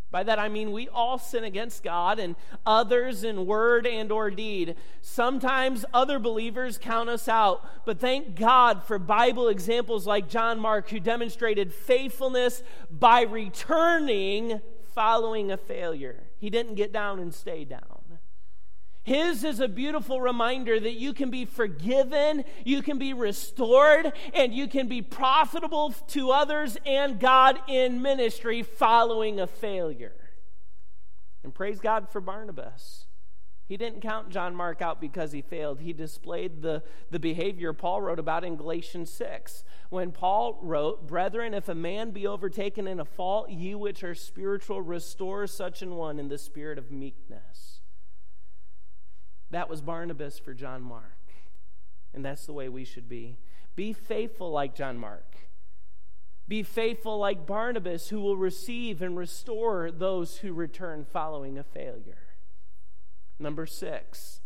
By 0.09 0.23
that 0.23 0.39
I 0.39 0.47
mean 0.47 0.71
we 0.71 0.87
all 0.87 1.17
sin 1.17 1.43
against 1.43 1.83
God 1.83 2.17
and 2.17 2.35
others 2.65 3.23
in 3.23 3.45
word 3.45 3.85
and 3.85 4.11
or 4.11 4.31
deed. 4.31 4.75
Sometimes 5.01 5.83
other 5.93 6.17
believers 6.17 6.77
count 6.77 7.09
us 7.09 7.27
out, 7.27 7.85
but 7.85 7.99
thank 7.99 8.35
God 8.35 8.83
for 8.83 8.99
Bible 8.99 9.49
examples 9.49 10.07
like 10.07 10.29
John 10.29 10.59
Mark 10.59 10.89
who 10.89 10.99
demonstrated 10.99 11.73
faithfulness 11.73 12.63
by 12.89 13.23
returning 13.23 14.61
following 14.93 15.51
a 15.51 15.57
failure. 15.57 16.23
He 16.39 16.49
didn't 16.49 16.75
get 16.75 16.93
down 16.93 17.19
and 17.19 17.33
stay 17.33 17.65
down. 17.65 17.96
His 19.07 19.45
is 19.45 19.61
a 19.61 19.69
beautiful 19.69 20.19
reminder 20.19 20.77
that 20.77 20.95
you 20.95 21.13
can 21.13 21.29
be 21.29 21.45
forgiven, 21.45 22.43
you 22.65 22.81
can 22.81 22.97
be 22.97 23.13
restored, 23.13 24.11
and 24.33 24.53
you 24.53 24.67
can 24.67 24.89
be 24.89 25.01
profitable 25.01 25.91
to 26.07 26.31
others 26.31 26.77
and 26.85 27.17
God 27.17 27.57
in 27.69 28.01
ministry 28.01 28.63
following 28.63 29.39
a 29.39 29.47
failure. 29.47 30.17
And 31.41 31.55
praise 31.55 31.79
God 31.79 32.09
for 32.09 32.19
Barnabas. 32.19 33.05
He 33.65 33.77
didn't 33.77 34.01
count 34.01 34.29
John 34.29 34.53
Mark 34.53 34.81
out 34.81 34.99
because 34.99 35.31
he 35.31 35.41
failed. 35.41 35.79
He 35.79 35.93
displayed 35.93 36.61
the, 36.61 36.83
the 37.09 37.17
behavior 37.17 37.71
Paul 37.71 38.01
wrote 38.01 38.19
about 38.19 38.43
in 38.43 38.57
Galatians 38.57 39.09
6. 39.13 39.63
When 39.89 40.11
Paul 40.11 40.59
wrote, 40.61 41.07
Brethren, 41.07 41.53
if 41.53 41.69
a 41.69 41.75
man 41.75 42.11
be 42.11 42.27
overtaken 42.27 42.87
in 42.87 42.99
a 42.99 43.05
fault, 43.05 43.49
ye 43.49 43.73
which 43.73 44.03
are 44.03 44.15
spiritual, 44.15 44.81
restore 44.81 45.47
such 45.47 45.81
an 45.81 45.95
one 45.95 46.19
in 46.19 46.27
the 46.27 46.37
spirit 46.37 46.77
of 46.77 46.91
meekness. 46.91 47.77
That 49.51 49.69
was 49.69 49.81
Barnabas 49.81 50.39
for 50.39 50.53
John 50.53 50.81
Mark. 50.81 51.17
And 52.13 52.23
that's 52.23 52.45
the 52.45 52.53
way 52.53 52.69
we 52.69 52.83
should 52.83 53.07
be. 53.07 53.38
Be 53.75 53.93
faithful 53.93 54.51
like 54.51 54.75
John 54.75 54.97
Mark. 54.97 55.36
Be 56.47 56.63
faithful 56.63 57.19
like 57.19 57.45
Barnabas, 57.45 58.10
who 58.10 58.21
will 58.21 58.38
receive 58.38 59.01
and 59.01 59.17
restore 59.17 59.91
those 59.91 60.38
who 60.38 60.53
return 60.53 61.05
following 61.05 61.57
a 61.57 61.63
failure. 61.63 62.27
Number 63.38 63.65
six, 63.65 64.41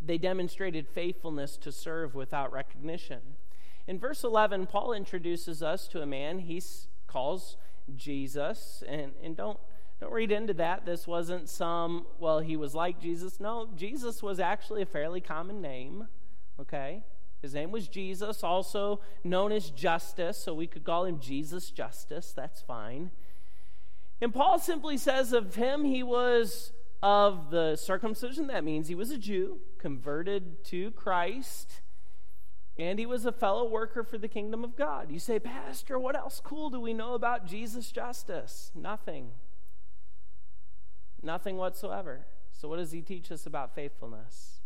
they 0.00 0.18
demonstrated 0.18 0.88
faithfulness 0.88 1.56
to 1.58 1.72
serve 1.72 2.14
without 2.14 2.52
recognition. 2.52 3.20
In 3.86 3.98
verse 3.98 4.22
11, 4.22 4.66
Paul 4.66 4.92
introduces 4.92 5.62
us 5.62 5.88
to 5.88 6.02
a 6.02 6.06
man 6.06 6.40
he 6.40 6.62
calls 7.06 7.56
Jesus. 7.96 8.82
And, 8.86 9.12
and 9.22 9.36
don't 9.36 9.58
don't 10.00 10.12
read 10.12 10.30
into 10.30 10.54
that. 10.54 10.86
This 10.86 11.06
wasn't 11.06 11.48
some, 11.48 12.06
well, 12.20 12.38
he 12.38 12.56
was 12.56 12.74
like 12.74 13.00
Jesus. 13.00 13.40
No, 13.40 13.68
Jesus 13.76 14.22
was 14.22 14.38
actually 14.38 14.82
a 14.82 14.86
fairly 14.86 15.20
common 15.20 15.60
name, 15.60 16.06
okay? 16.60 17.02
His 17.42 17.54
name 17.54 17.70
was 17.70 17.88
Jesus, 17.88 18.44
also 18.44 19.00
known 19.24 19.52
as 19.52 19.70
Justus, 19.70 20.38
so 20.38 20.54
we 20.54 20.66
could 20.66 20.84
call 20.84 21.04
him 21.04 21.18
Jesus 21.20 21.70
Justus. 21.70 22.32
That's 22.32 22.60
fine. 22.60 23.10
And 24.20 24.34
Paul 24.34 24.58
simply 24.58 24.96
says 24.96 25.32
of 25.32 25.54
him, 25.54 25.84
he 25.84 26.02
was 26.02 26.72
of 27.02 27.50
the 27.50 27.76
circumcision. 27.76 28.48
That 28.48 28.64
means 28.64 28.88
he 28.88 28.96
was 28.96 29.10
a 29.10 29.18
Jew, 29.18 29.58
converted 29.78 30.64
to 30.66 30.90
Christ, 30.92 31.80
and 32.76 32.98
he 32.98 33.06
was 33.06 33.24
a 33.24 33.32
fellow 33.32 33.68
worker 33.68 34.02
for 34.02 34.18
the 34.18 34.28
kingdom 34.28 34.64
of 34.64 34.76
God. 34.76 35.10
You 35.10 35.18
say, 35.18 35.38
Pastor, 35.38 35.98
what 35.98 36.16
else 36.16 36.40
cool 36.42 36.70
do 36.70 36.80
we 36.80 36.92
know 36.92 37.14
about 37.14 37.46
Jesus 37.46 37.90
Justus? 37.90 38.70
Nothing. 38.74 39.30
Nothing 41.22 41.56
whatsoever. 41.56 42.26
So, 42.52 42.68
what 42.68 42.76
does 42.76 42.92
he 42.92 43.02
teach 43.02 43.30
us 43.30 43.46
about 43.46 43.74
faithfulness? 43.74 44.60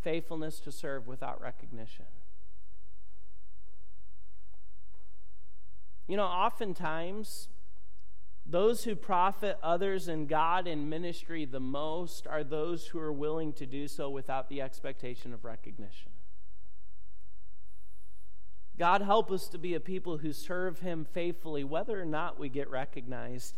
Faithfulness 0.00 0.60
to 0.60 0.72
serve 0.72 1.06
without 1.06 1.40
recognition. 1.40 2.06
You 6.06 6.16
know, 6.16 6.24
oftentimes, 6.24 7.48
those 8.48 8.84
who 8.84 8.94
profit 8.94 9.58
others 9.62 10.06
and 10.06 10.28
God 10.28 10.68
in 10.68 10.88
ministry 10.88 11.44
the 11.44 11.58
most 11.58 12.28
are 12.28 12.44
those 12.44 12.86
who 12.86 13.00
are 13.00 13.12
willing 13.12 13.52
to 13.54 13.66
do 13.66 13.88
so 13.88 14.08
without 14.08 14.48
the 14.48 14.60
expectation 14.60 15.34
of 15.34 15.44
recognition. 15.44 16.12
God 18.78 19.00
help 19.00 19.32
us 19.32 19.48
to 19.48 19.58
be 19.58 19.74
a 19.74 19.80
people 19.80 20.18
who 20.18 20.32
serve 20.32 20.80
Him 20.80 21.04
faithfully, 21.04 21.64
whether 21.64 22.00
or 22.00 22.04
not 22.04 22.38
we 22.38 22.48
get 22.48 22.70
recognized. 22.70 23.56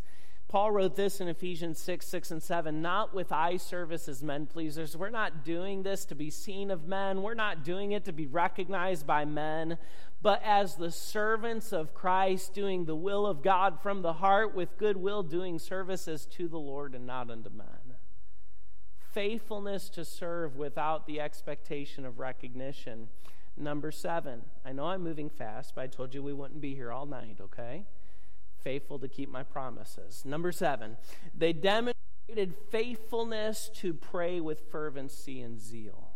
Paul 0.48 0.70
wrote 0.70 0.96
this 0.96 1.20
in 1.20 1.28
Ephesians 1.28 1.78
6, 1.78 2.06
6, 2.06 2.30
and 2.30 2.42
7 2.42 2.80
not 2.80 3.12
with 3.12 3.32
eye 3.32 3.58
service 3.58 4.08
as 4.08 4.22
men 4.22 4.46
pleasers. 4.46 4.96
We're 4.96 5.10
not 5.10 5.44
doing 5.44 5.82
this 5.82 6.06
to 6.06 6.14
be 6.14 6.30
seen 6.30 6.70
of 6.70 6.88
men, 6.88 7.22
we're 7.22 7.34
not 7.34 7.64
doing 7.64 7.92
it 7.92 8.06
to 8.06 8.12
be 8.12 8.26
recognized 8.26 9.06
by 9.06 9.26
men, 9.26 9.76
but 10.22 10.40
as 10.42 10.76
the 10.76 10.90
servants 10.90 11.70
of 11.70 11.92
Christ, 11.92 12.54
doing 12.54 12.86
the 12.86 12.96
will 12.96 13.26
of 13.26 13.42
God 13.42 13.78
from 13.82 14.00
the 14.00 14.14
heart 14.14 14.54
with 14.54 14.78
goodwill, 14.78 15.22
doing 15.22 15.58
services 15.58 16.26
to 16.32 16.48
the 16.48 16.58
Lord 16.58 16.94
and 16.94 17.06
not 17.06 17.30
unto 17.30 17.50
men. 17.50 17.96
Faithfulness 19.12 19.90
to 19.90 20.04
serve 20.04 20.56
without 20.56 21.06
the 21.06 21.20
expectation 21.20 22.06
of 22.06 22.18
recognition. 22.18 23.08
Number 23.54 23.90
seven. 23.90 24.42
I 24.64 24.72
know 24.72 24.86
I'm 24.86 25.02
moving 25.02 25.28
fast, 25.28 25.74
but 25.74 25.82
I 25.82 25.86
told 25.88 26.14
you 26.14 26.22
we 26.22 26.32
wouldn't 26.32 26.60
be 26.60 26.74
here 26.74 26.92
all 26.92 27.06
night, 27.06 27.38
okay? 27.40 27.84
Faithful 28.62 28.98
to 28.98 29.08
keep 29.08 29.30
my 29.30 29.42
promises. 29.42 30.22
Number 30.24 30.52
seven, 30.52 30.96
they 31.34 31.52
demonstrated 31.52 32.54
faithfulness 32.70 33.70
to 33.76 33.94
pray 33.94 34.40
with 34.40 34.70
fervency 34.70 35.40
and 35.40 35.60
zeal. 35.60 36.10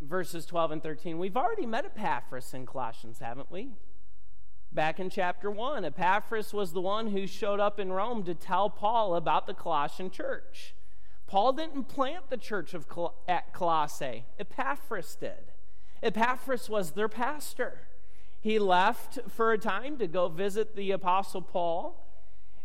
Verses 0.00 0.44
12 0.46 0.72
and 0.72 0.82
13. 0.82 1.18
We've 1.18 1.36
already 1.36 1.66
met 1.66 1.84
Epaphras 1.84 2.52
in 2.52 2.66
Colossians, 2.66 3.20
haven't 3.20 3.50
we? 3.50 3.70
Back 4.72 4.98
in 4.98 5.08
chapter 5.08 5.50
1, 5.50 5.84
Epaphras 5.84 6.52
was 6.52 6.72
the 6.72 6.80
one 6.80 7.08
who 7.08 7.28
showed 7.28 7.60
up 7.60 7.78
in 7.78 7.92
Rome 7.92 8.24
to 8.24 8.34
tell 8.34 8.68
Paul 8.68 9.14
about 9.14 9.46
the 9.46 9.54
Colossian 9.54 10.10
church. 10.10 10.74
Paul 11.26 11.52
didn't 11.52 11.84
plant 11.84 12.28
the 12.28 12.36
church 12.36 12.74
of 12.74 12.88
Col- 12.88 13.14
at 13.28 13.52
Colossae, 13.52 14.24
Epaphras 14.38 15.16
did. 15.16 15.52
Epaphras 16.02 16.68
was 16.68 16.92
their 16.92 17.08
pastor. 17.08 17.86
He 18.44 18.58
left 18.58 19.18
for 19.30 19.52
a 19.52 19.58
time 19.58 19.96
to 19.96 20.06
go 20.06 20.28
visit 20.28 20.76
the 20.76 20.90
Apostle 20.90 21.40
Paul. 21.40 22.06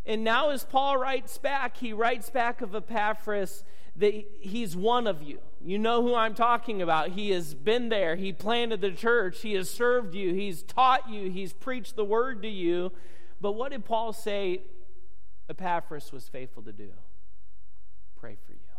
And 0.04 0.22
now, 0.22 0.50
as 0.50 0.62
Paul 0.62 0.98
writes 0.98 1.38
back, 1.38 1.78
he 1.78 1.94
writes 1.94 2.28
back 2.28 2.60
of 2.60 2.74
Epaphras 2.74 3.64
that 3.96 4.12
he's 4.40 4.76
one 4.76 5.06
of 5.06 5.22
you. 5.22 5.38
You 5.64 5.78
know 5.78 6.02
who 6.02 6.14
I'm 6.14 6.34
talking 6.34 6.82
about. 6.82 7.12
He 7.12 7.30
has 7.30 7.54
been 7.54 7.88
there. 7.88 8.16
He 8.16 8.30
planted 8.30 8.82
the 8.82 8.90
church. 8.90 9.40
He 9.40 9.54
has 9.54 9.70
served 9.70 10.14
you. 10.14 10.34
He's 10.34 10.62
taught 10.62 11.08
you. 11.08 11.30
He's 11.30 11.54
preached 11.54 11.96
the 11.96 12.04
word 12.04 12.42
to 12.42 12.48
you. 12.48 12.92
But 13.40 13.52
what 13.52 13.72
did 13.72 13.86
Paul 13.86 14.12
say 14.12 14.60
Epaphras 15.48 16.12
was 16.12 16.28
faithful 16.28 16.62
to 16.64 16.72
do? 16.72 16.90
Pray 18.18 18.36
for 18.46 18.52
you. 18.52 18.69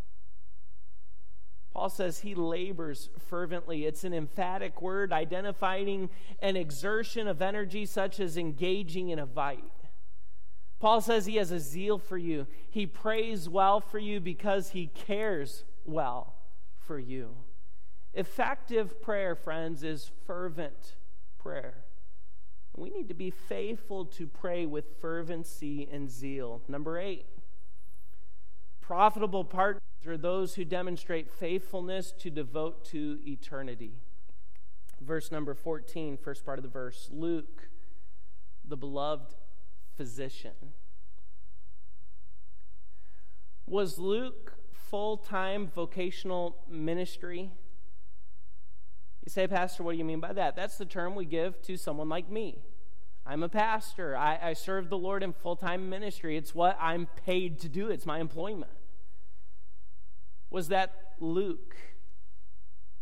Paul 1.72 1.88
says 1.88 2.20
he 2.20 2.34
labors 2.34 3.08
fervently. 3.28 3.86
It's 3.86 4.04
an 4.04 4.12
emphatic 4.12 4.82
word 4.82 5.12
identifying 5.12 6.10
an 6.40 6.56
exertion 6.56 7.26
of 7.26 7.40
energy, 7.40 7.86
such 7.86 8.20
as 8.20 8.36
engaging 8.36 9.08
in 9.08 9.18
a 9.18 9.26
fight. 9.26 9.64
Paul 10.80 11.00
says 11.00 11.26
he 11.26 11.36
has 11.36 11.50
a 11.50 11.60
zeal 11.60 11.96
for 11.96 12.18
you. 12.18 12.46
He 12.68 12.86
prays 12.86 13.48
well 13.48 13.80
for 13.80 13.98
you 13.98 14.20
because 14.20 14.70
he 14.70 14.88
cares 14.88 15.64
well 15.84 16.34
for 16.76 16.98
you. 16.98 17.36
Effective 18.12 19.00
prayer, 19.00 19.34
friends, 19.34 19.82
is 19.82 20.10
fervent 20.26 20.96
prayer. 21.38 21.84
We 22.76 22.90
need 22.90 23.08
to 23.08 23.14
be 23.14 23.30
faithful 23.30 24.06
to 24.06 24.26
pray 24.26 24.66
with 24.66 25.00
fervency 25.00 25.88
and 25.90 26.10
zeal. 26.10 26.62
Number 26.68 26.98
eight, 26.98 27.26
profitable 28.92 29.42
partners 29.42 29.80
are 30.06 30.18
those 30.18 30.54
who 30.54 30.66
demonstrate 30.66 31.30
faithfulness 31.30 32.12
to 32.12 32.28
devote 32.28 32.84
to 32.84 33.18
eternity. 33.26 33.94
Verse 35.00 35.32
number 35.32 35.54
14, 35.54 36.18
first 36.18 36.44
part 36.44 36.58
of 36.58 36.62
the 36.62 36.68
verse 36.68 37.08
Luke, 37.10 37.70
the 38.62 38.76
beloved 38.76 39.34
physician. 39.96 40.74
Was 43.66 43.98
Luke 43.98 44.56
full 44.70 45.16
time 45.16 45.68
vocational 45.74 46.58
ministry? 46.68 47.50
You 49.24 49.30
say, 49.30 49.46
Pastor, 49.46 49.84
what 49.84 49.92
do 49.92 49.98
you 49.98 50.04
mean 50.04 50.20
by 50.20 50.34
that? 50.34 50.54
That's 50.54 50.76
the 50.76 50.84
term 50.84 51.14
we 51.14 51.24
give 51.24 51.62
to 51.62 51.78
someone 51.78 52.10
like 52.10 52.28
me. 52.28 52.58
I'm 53.24 53.42
a 53.42 53.48
pastor. 53.48 54.14
I, 54.14 54.38
I 54.42 54.52
serve 54.52 54.90
the 54.90 54.98
Lord 54.98 55.22
in 55.22 55.32
full 55.32 55.56
time 55.56 55.88
ministry. 55.88 56.36
It's 56.36 56.54
what 56.54 56.76
I'm 56.78 57.06
paid 57.24 57.58
to 57.60 57.70
do, 57.70 57.88
it's 57.88 58.04
my 58.04 58.18
employment. 58.18 58.70
Was 60.52 60.68
that 60.68 61.14
Luke? 61.18 61.76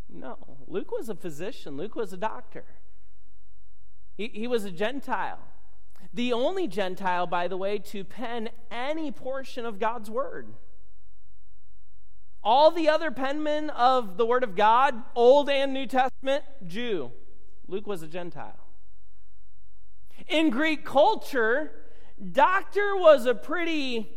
No. 0.09 0.37
Luke 0.67 0.91
was 0.91 1.09
a 1.09 1.15
physician, 1.15 1.75
Luke 1.75 1.95
was 1.95 2.13
a 2.13 2.17
doctor. 2.17 2.63
He, 4.15 4.29
he 4.33 4.47
was 4.47 4.63
a 4.63 4.71
Gentile. 4.71 5.39
The 6.13 6.31
only 6.33 6.67
Gentile, 6.67 7.27
by 7.27 7.47
the 7.47 7.57
way, 7.57 7.77
to 7.77 8.03
pen 8.03 8.49
any 8.71 9.11
portion 9.11 9.65
of 9.65 9.79
God's 9.79 10.09
Word. 10.09 10.53
All 12.43 12.71
the 12.71 12.89
other 12.89 13.11
penmen 13.11 13.69
of 13.69 14.17
the 14.17 14.25
Word 14.25 14.43
of 14.43 14.55
God, 14.55 14.95
Old 15.13 15.49
and 15.49 15.73
New 15.73 15.85
Testament, 15.85 16.43
Jew. 16.65 17.11
Luke 17.67 17.85
was 17.85 18.01
a 18.01 18.07
Gentile. 18.07 18.67
In 20.27 20.49
Greek 20.49 20.85
culture, 20.85 21.71
doctor 22.31 22.95
was 22.95 23.25
a 23.25 23.35
pretty 23.35 24.09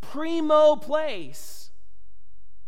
primo 0.00 0.76
place. 0.76 1.67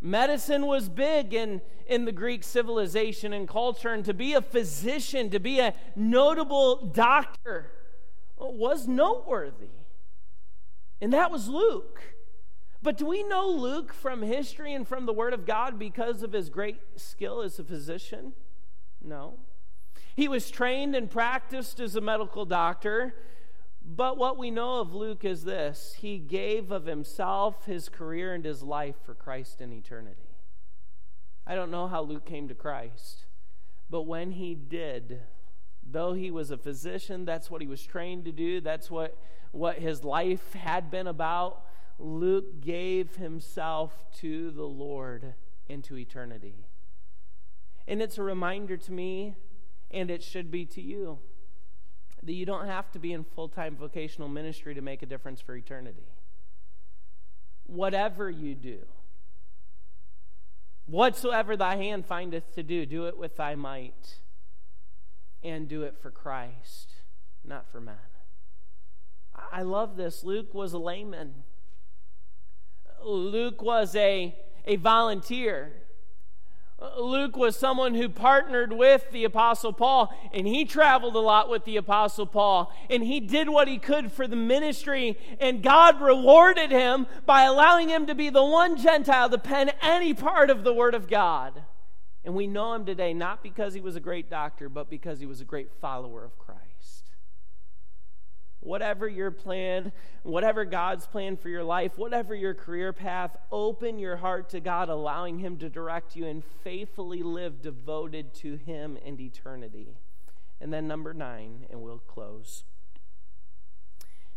Medicine 0.01 0.67
was 0.67 0.89
big 0.89 1.35
in, 1.35 1.61
in 1.87 2.07
the 2.07 2.13
Greek 2.13 2.43
civilization 2.43 3.33
and 3.33 3.47
culture, 3.47 3.91
and 3.91 4.05
to 4.05 4.15
be 4.15 4.33
a 4.33 4.41
physician, 4.41 5.31
to 5.31 5.39
be 5.39 5.61
a 5.61 5.75
notable 5.95 6.87
doctor, 6.87 7.71
uh, 8.41 8.47
was 8.47 8.89
noteworthy. 8.89 9.69
And 11.01 11.13
that 11.13 11.31
was 11.31 11.49
Luke. 11.49 12.01
But 12.83 12.97
do 12.97 13.05
we 13.05 13.23
know 13.23 13.49
Luke 13.49 13.93
from 13.93 14.23
history 14.23 14.73
and 14.73 14.89
from 14.89 15.05
the 15.05 15.13
Word 15.13 15.35
of 15.35 15.45
God 15.45 15.79
because 15.79 16.23
of 16.23 16.33
his 16.33 16.49
great 16.49 16.79
skill 16.97 17.43
as 17.43 17.59
a 17.59 17.65
physician? 17.65 18.33
No. 19.03 19.35
He 20.17 20.29
was 20.29 20.51
trained 20.51 20.95
and 20.95 21.11
practiced 21.11 21.79
as 21.79 21.95
a 21.95 22.01
medical 22.01 22.47
doctor. 22.47 23.15
But 23.83 24.19
what 24.19 24.39
we 24.39 24.51
know 24.51 24.81
of 24.81 24.95
Luke 24.95 25.25
is 25.25 25.45
this 25.45 25.97
he 25.99 26.19
gave 26.19 26.71
of 26.71 26.87
himself, 26.87 27.65
his 27.65 27.89
career, 27.89 28.35
and 28.35 28.45
his 28.45 28.63
life 28.63 28.97
for 29.05 29.15
Christ 29.15 29.61
in 29.61 29.73
eternity. 29.73 30.37
I 31.47 31.55
don't 31.55 31.71
know 31.71 31.89
how 31.89 32.03
Luke 32.03 32.27
came 32.27 32.49
to 32.49 32.55
Christ, 32.55 33.25
but 33.89 34.03
when 34.03 34.33
he 34.33 34.55
did, 34.55 35.21
though 35.83 36.13
he 36.13 36.31
was 36.31 36.51
a 36.51 36.59
physician, 36.59 37.25
that's 37.25 37.51
what 37.51 37.61
he 37.61 37.67
was 37.67 37.83
trained 37.83 38.25
to 38.27 38.33
do, 38.33 38.61
that's 38.61 38.91
what, 38.91 39.17
what 39.51 39.79
his 39.79 40.05
life 40.05 40.53
had 40.53 40.91
been 40.91 41.07
about. 41.07 41.65
Luke 41.99 42.61
gave 42.61 43.17
himself 43.17 44.05
to 44.19 44.51
the 44.53 44.65
Lord 44.65 45.35
into 45.69 45.97
eternity. 45.97 46.67
And 47.89 48.01
it's 48.01 48.19
a 48.19 48.23
reminder 48.23 48.77
to 48.77 48.93
me, 48.93 49.35
and 49.91 50.11
it 50.11 50.23
should 50.23 50.51
be 50.51 50.65
to 50.67 50.81
you, 50.81 51.19
that 52.23 52.33
you 52.33 52.45
don't 52.45 52.67
have 52.67 52.91
to 52.93 52.99
be 52.99 53.13
in 53.13 53.25
full 53.25 53.49
time 53.49 53.77
vocational 53.77 54.29
ministry 54.29 54.75
to 54.75 54.83
make 54.83 55.03
a 55.03 55.07
difference 55.07 55.41
for 55.41 55.57
eternity. 55.57 56.07
Whatever 57.67 58.29
you 58.29 58.55
do, 58.55 58.81
whatsoever 60.87 61.57
thy 61.57 61.77
hand 61.77 62.05
findeth 62.05 62.55
to 62.55 62.63
do, 62.63 62.85
do 62.85 63.07
it 63.07 63.17
with 63.17 63.37
thy 63.37 63.55
might, 63.55 64.17
and 65.43 65.69
do 65.69 65.83
it 65.83 65.97
for 66.01 66.11
Christ, 66.11 66.93
not 67.45 67.71
for 67.71 67.81
man. 67.81 67.97
I 69.53 69.63
love 69.63 69.97
this. 69.97 70.23
Luke 70.23 70.53
was 70.53 70.73
a 70.73 70.79
layman. 70.79 71.45
Luke 73.03 73.63
was 73.63 73.95
a, 73.97 74.37
a 74.67 74.77
volunteer. 74.77 75.73
Luke 76.99 77.37
was 77.37 77.57
someone 77.57 77.95
who 77.95 78.09
partnered 78.09 78.73
with 78.73 79.11
the 79.11 79.25
Apostle 79.25 79.73
Paul, 79.73 80.15
and 80.33 80.47
he 80.47 80.65
traveled 80.65 81.15
a 81.15 81.21
lot 81.21 81.51
with 81.51 81.65
the 81.65 81.77
Apostle 81.77 82.27
Paul, 82.27 82.73
and 82.89 83.03
he 83.03 83.21
did 83.21 83.49
what 83.49 83.69
he 83.69 83.79
could 83.79 84.11
for 84.11 84.27
the 84.27 84.37
ministry, 84.37 85.19
and 85.41 85.63
God 85.63 86.01
rewarded 86.01 86.71
him 86.71 87.07
by 87.27 87.43
allowing 87.43 87.89
him 87.91 88.07
to 88.07 88.15
be 88.15 88.31
the 88.31 88.45
one 88.45 88.77
Gentile 88.77 89.29
to 89.29 89.39
pen 89.39 89.73
any 89.83 90.15
part 90.15 90.49
of 90.49 90.65
the 90.65 90.73
Word 90.73 90.95
of 90.95 91.09
God. 91.09 91.63
And 92.25 92.35
we 92.35 92.47
know 92.47 92.75
him 92.75 92.85
today 92.85 93.13
not 93.13 93.43
because 93.43 93.75
he 93.75 93.81
was 93.81 93.97
a 93.97 94.01
great 94.01 94.31
doctor, 94.31 94.69
but 94.69 94.89
because 94.89 95.21
he 95.21 95.27
was 95.27 95.41
a 95.41 95.47
great 95.47 95.71
follower 95.81 96.25
of 96.25 96.39
Christ. 96.39 96.70
Whatever 98.61 99.09
your 99.09 99.31
plan, 99.31 99.91
whatever 100.23 100.67
God's 100.67 101.07
plan 101.07 101.39
for 101.39 101.49
your 101.49 101.65
life, 101.65 101.97
whatever 101.97 102.35
your 102.35 102.53
career 102.53 102.93
path, 102.93 103.37
open 103.51 103.99
your 103.99 104.17
heart 104.17 104.51
to 104.51 104.61
God, 104.61 104.91
allowing 104.91 105.39
Him 105.39 105.57
to 105.59 105.71
direct 105.71 106.15
you 106.15 106.27
and 106.27 106.45
faithfully 106.63 107.23
live 107.23 107.63
devoted 107.63 108.35
to 108.35 108.57
Him 108.57 108.99
and 109.05 109.19
eternity. 109.19 109.97
And 110.61 110.73
then, 110.73 110.87
number 110.87 111.15
nine, 111.15 111.67
and 111.71 111.81
we'll 111.81 111.99
close. 111.99 112.65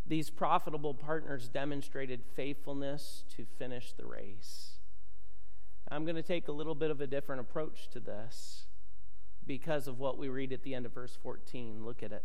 These 0.05 0.29
profitable 0.29 0.93
partners 0.93 1.49
demonstrated 1.49 2.23
faithfulness 2.33 3.25
to 3.35 3.45
finish 3.57 3.91
the 3.91 4.05
race. 4.05 4.79
I'm 5.91 6.05
going 6.05 6.15
to 6.15 6.23
take 6.23 6.47
a 6.47 6.53
little 6.53 6.75
bit 6.75 6.91
of 6.91 7.01
a 7.01 7.07
different 7.07 7.41
approach 7.41 7.89
to 7.89 7.99
this 7.99 8.67
because 9.45 9.85
of 9.85 9.99
what 9.99 10.17
we 10.17 10.29
read 10.29 10.53
at 10.53 10.63
the 10.63 10.73
end 10.75 10.85
of 10.85 10.93
verse 10.93 11.17
14. 11.21 11.83
Look 11.85 12.01
at 12.01 12.13
it 12.13 12.23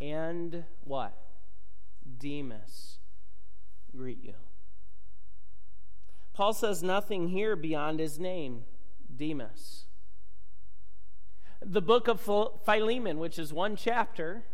and 0.00 0.64
what? 0.84 1.16
Demas 2.18 2.98
greet 3.96 4.22
you. 4.22 4.34
Paul 6.34 6.52
says 6.52 6.82
nothing 6.82 7.28
here 7.28 7.56
beyond 7.56 7.98
his 7.98 8.18
name, 8.18 8.64
Demas. 9.14 9.86
The 11.64 11.80
book 11.80 12.08
of 12.08 12.20
Philemon, 12.64 13.18
which 13.18 13.38
is 13.38 13.52
one 13.52 13.74
chapter 13.74 14.44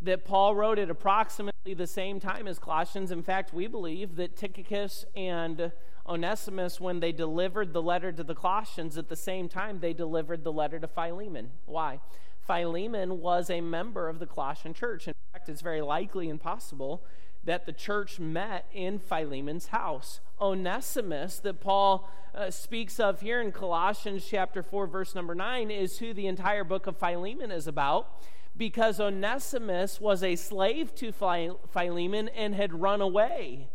that 0.00 0.24
Paul 0.24 0.56
wrote 0.56 0.80
at 0.80 0.90
approximately 0.90 1.74
the 1.74 1.86
same 1.86 2.18
time 2.18 2.48
as 2.48 2.58
Colossians. 2.58 3.12
In 3.12 3.22
fact, 3.22 3.54
we 3.54 3.68
believe 3.68 4.16
that 4.16 4.36
Tychicus 4.36 5.04
and 5.14 5.70
Onesimus, 6.08 6.80
when 6.80 6.98
they 6.98 7.12
delivered 7.12 7.72
the 7.72 7.80
letter 7.80 8.10
to 8.10 8.24
the 8.24 8.34
Colossians, 8.34 8.98
at 8.98 9.08
the 9.08 9.14
same 9.14 9.48
time 9.48 9.78
they 9.78 9.92
delivered 9.92 10.42
the 10.42 10.52
letter 10.52 10.80
to 10.80 10.88
Philemon. 10.88 11.52
Why? 11.66 12.00
Philemon 12.46 13.20
was 13.20 13.50
a 13.50 13.60
member 13.60 14.08
of 14.08 14.18
the 14.18 14.26
Colossian 14.26 14.74
church. 14.74 15.06
In 15.06 15.14
fact, 15.32 15.48
it's 15.48 15.60
very 15.60 15.80
likely 15.80 16.28
and 16.28 16.40
possible 16.40 17.04
that 17.44 17.66
the 17.66 17.72
church 17.72 18.20
met 18.20 18.66
in 18.72 18.98
Philemon's 18.98 19.68
house. 19.68 20.20
Onesimus, 20.40 21.38
that 21.40 21.60
Paul 21.60 22.08
uh, 22.34 22.50
speaks 22.50 23.00
of 23.00 23.20
here 23.20 23.40
in 23.40 23.52
Colossians 23.52 24.26
chapter 24.28 24.62
4, 24.62 24.86
verse 24.86 25.14
number 25.14 25.34
9, 25.34 25.70
is 25.70 25.98
who 25.98 26.14
the 26.14 26.26
entire 26.26 26.64
book 26.64 26.86
of 26.86 26.96
Philemon 26.96 27.50
is 27.50 27.66
about 27.66 28.08
because 28.56 29.00
Onesimus 29.00 30.00
was 30.00 30.22
a 30.22 30.36
slave 30.36 30.94
to 30.96 31.12
Philemon 31.12 32.28
and 32.28 32.54
had 32.54 32.80
run 32.80 33.00
away. 33.00 33.68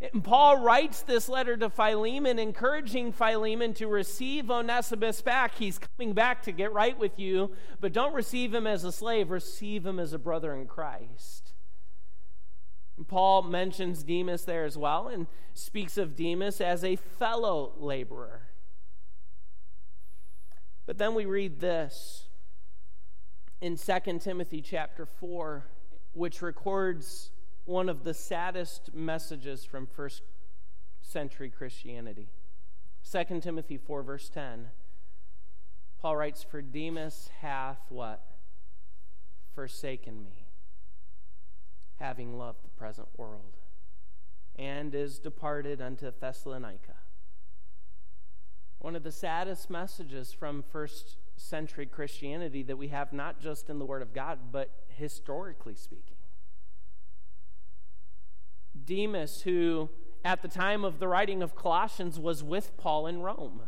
And 0.00 0.22
Paul 0.22 0.62
writes 0.62 1.02
this 1.02 1.28
letter 1.28 1.56
to 1.56 1.70
Philemon, 1.70 2.38
encouraging 2.38 3.12
Philemon 3.12 3.74
to 3.74 3.88
receive 3.88 4.50
Onesimus 4.50 5.20
back. 5.22 5.56
He's 5.56 5.78
coming 5.78 6.14
back 6.14 6.42
to 6.42 6.52
get 6.52 6.72
right 6.72 6.96
with 6.96 7.18
you, 7.18 7.52
but 7.80 7.92
don't 7.92 8.14
receive 8.14 8.54
him 8.54 8.66
as 8.66 8.84
a 8.84 8.92
slave, 8.92 9.30
receive 9.30 9.84
him 9.84 9.98
as 9.98 10.12
a 10.12 10.18
brother 10.18 10.54
in 10.54 10.66
Christ. 10.66 11.52
Paul 13.06 13.42
mentions 13.42 14.02
Demas 14.02 14.44
there 14.44 14.64
as 14.64 14.76
well 14.76 15.08
and 15.08 15.26
speaks 15.54 15.96
of 15.98 16.16
Demas 16.16 16.60
as 16.60 16.82
a 16.84 16.96
fellow 16.96 17.72
laborer. 17.78 18.42
But 20.86 20.98
then 20.98 21.14
we 21.14 21.26
read 21.26 21.60
this 21.60 22.28
in 23.60 23.76
2 23.76 24.18
Timothy 24.20 24.62
chapter 24.62 25.06
4, 25.06 25.66
which 26.12 26.42
records 26.42 27.30
one 27.68 27.90
of 27.90 28.02
the 28.02 28.14
saddest 28.14 28.94
messages 28.94 29.62
from 29.62 29.86
first 29.86 30.22
century 31.02 31.50
Christianity. 31.50 32.30
2 33.10 33.40
Timothy 33.40 33.76
4, 33.76 34.02
verse 34.02 34.30
10. 34.30 34.68
Paul 36.00 36.16
writes, 36.16 36.42
For 36.42 36.62
Demas 36.62 37.28
hath 37.40 37.80
what? 37.90 38.24
Forsaken 39.54 40.24
me, 40.24 40.46
having 41.96 42.38
loved 42.38 42.64
the 42.64 42.68
present 42.68 43.08
world, 43.18 43.58
and 44.56 44.94
is 44.94 45.18
departed 45.18 45.82
unto 45.82 46.10
Thessalonica. 46.10 46.94
One 48.78 48.96
of 48.96 49.02
the 49.02 49.12
saddest 49.12 49.68
messages 49.68 50.32
from 50.32 50.62
first 50.62 51.16
century 51.36 51.84
Christianity 51.84 52.62
that 52.62 52.78
we 52.78 52.88
have, 52.88 53.12
not 53.12 53.40
just 53.40 53.68
in 53.68 53.78
the 53.78 53.84
Word 53.84 54.00
of 54.00 54.14
God, 54.14 54.38
but 54.52 54.70
historically 54.88 55.74
speaking. 55.74 56.17
Demas, 58.88 59.42
who 59.42 59.90
at 60.24 60.40
the 60.40 60.48
time 60.48 60.82
of 60.82 60.98
the 60.98 61.06
writing 61.06 61.42
of 61.42 61.54
Colossians 61.54 62.18
was 62.18 62.42
with 62.42 62.74
Paul 62.78 63.06
in 63.06 63.20
Rome. 63.20 63.60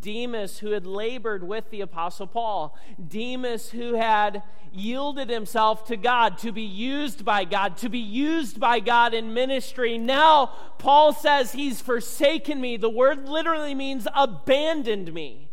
Demas, 0.00 0.58
who 0.58 0.72
had 0.72 0.84
labored 0.84 1.46
with 1.46 1.70
the 1.70 1.80
Apostle 1.80 2.26
Paul. 2.26 2.76
Demas, 3.06 3.70
who 3.70 3.94
had 3.94 4.42
yielded 4.72 5.30
himself 5.30 5.86
to 5.86 5.96
God 5.96 6.38
to 6.38 6.50
be 6.50 6.62
used 6.62 7.24
by 7.24 7.44
God, 7.44 7.76
to 7.78 7.88
be 7.88 8.00
used 8.00 8.58
by 8.58 8.80
God 8.80 9.14
in 9.14 9.32
ministry. 9.32 9.96
Now, 9.96 10.46
Paul 10.78 11.12
says 11.12 11.52
he's 11.52 11.80
forsaken 11.80 12.60
me. 12.60 12.76
The 12.76 12.90
word 12.90 13.28
literally 13.28 13.76
means 13.76 14.08
abandoned 14.12 15.14
me. 15.14 15.50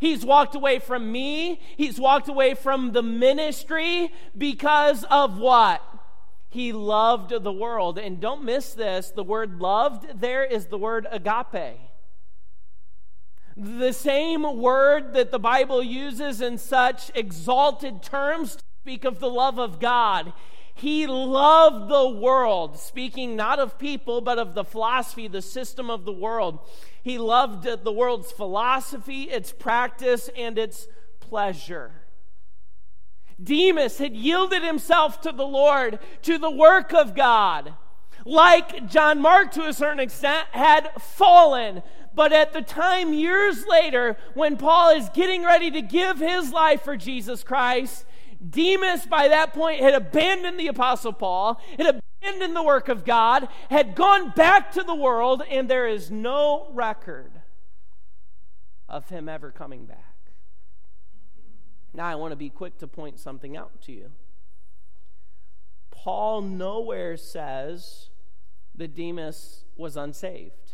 He's 0.00 0.24
walked 0.24 0.54
away 0.54 0.78
from 0.78 1.12
me. 1.12 1.60
He's 1.76 2.00
walked 2.00 2.28
away 2.28 2.54
from 2.54 2.92
the 2.92 3.02
ministry 3.02 4.10
because 4.36 5.04
of 5.04 5.38
what? 5.38 5.82
He 6.54 6.72
loved 6.72 7.30
the 7.42 7.52
world. 7.52 7.98
And 7.98 8.20
don't 8.20 8.44
miss 8.44 8.74
this 8.74 9.10
the 9.10 9.24
word 9.24 9.60
loved 9.60 10.20
there 10.20 10.44
is 10.44 10.66
the 10.66 10.78
word 10.78 11.04
agape. 11.10 11.80
The 13.56 13.92
same 13.92 14.60
word 14.60 15.14
that 15.14 15.32
the 15.32 15.40
Bible 15.40 15.82
uses 15.82 16.40
in 16.40 16.58
such 16.58 17.10
exalted 17.16 18.04
terms 18.04 18.54
to 18.54 18.62
speak 18.82 19.04
of 19.04 19.18
the 19.18 19.28
love 19.28 19.58
of 19.58 19.80
God. 19.80 20.32
He 20.74 21.08
loved 21.08 21.90
the 21.90 22.08
world, 22.08 22.78
speaking 22.78 23.34
not 23.34 23.58
of 23.58 23.76
people, 23.76 24.20
but 24.20 24.38
of 24.38 24.54
the 24.54 24.64
philosophy, 24.64 25.26
the 25.26 25.42
system 25.42 25.90
of 25.90 26.04
the 26.04 26.12
world. 26.12 26.60
He 27.02 27.18
loved 27.18 27.64
the 27.64 27.92
world's 27.92 28.30
philosophy, 28.30 29.24
its 29.24 29.50
practice, 29.50 30.30
and 30.36 30.56
its 30.56 30.86
pleasure. 31.18 32.03
Demas 33.42 33.98
had 33.98 34.14
yielded 34.14 34.62
himself 34.62 35.20
to 35.22 35.32
the 35.32 35.46
Lord, 35.46 35.98
to 36.22 36.38
the 36.38 36.50
work 36.50 36.92
of 36.92 37.14
God. 37.14 37.74
Like 38.24 38.88
John 38.88 39.20
Mark, 39.20 39.50
to 39.52 39.66
a 39.66 39.72
certain 39.72 40.00
extent, 40.00 40.46
had 40.52 40.90
fallen. 41.00 41.82
But 42.14 42.32
at 42.32 42.52
the 42.52 42.62
time, 42.62 43.12
years 43.12 43.66
later, 43.66 44.16
when 44.34 44.56
Paul 44.56 44.90
is 44.90 45.08
getting 45.10 45.42
ready 45.44 45.70
to 45.72 45.82
give 45.82 46.18
his 46.18 46.52
life 46.52 46.82
for 46.82 46.96
Jesus 46.96 47.42
Christ, 47.42 48.06
Demas, 48.48 49.06
by 49.06 49.28
that 49.28 49.52
point, 49.52 49.80
had 49.80 49.94
abandoned 49.94 50.58
the 50.58 50.68
Apostle 50.68 51.12
Paul, 51.12 51.60
had 51.76 52.00
abandoned 52.22 52.54
the 52.54 52.62
work 52.62 52.88
of 52.88 53.04
God, 53.04 53.48
had 53.68 53.94
gone 53.94 54.30
back 54.30 54.72
to 54.72 54.82
the 54.82 54.94
world, 54.94 55.42
and 55.50 55.68
there 55.68 55.86
is 55.86 56.10
no 56.10 56.68
record 56.72 57.32
of 58.88 59.08
him 59.08 59.28
ever 59.28 59.50
coming 59.50 59.86
back. 59.86 60.13
Now, 61.94 62.06
I 62.06 62.16
want 62.16 62.32
to 62.32 62.36
be 62.36 62.50
quick 62.50 62.78
to 62.78 62.88
point 62.88 63.20
something 63.20 63.56
out 63.56 63.80
to 63.82 63.92
you. 63.92 64.10
Paul 65.90 66.42
nowhere 66.42 67.16
says 67.16 68.10
that 68.74 68.94
Demas 68.94 69.64
was 69.76 69.96
unsaved. 69.96 70.72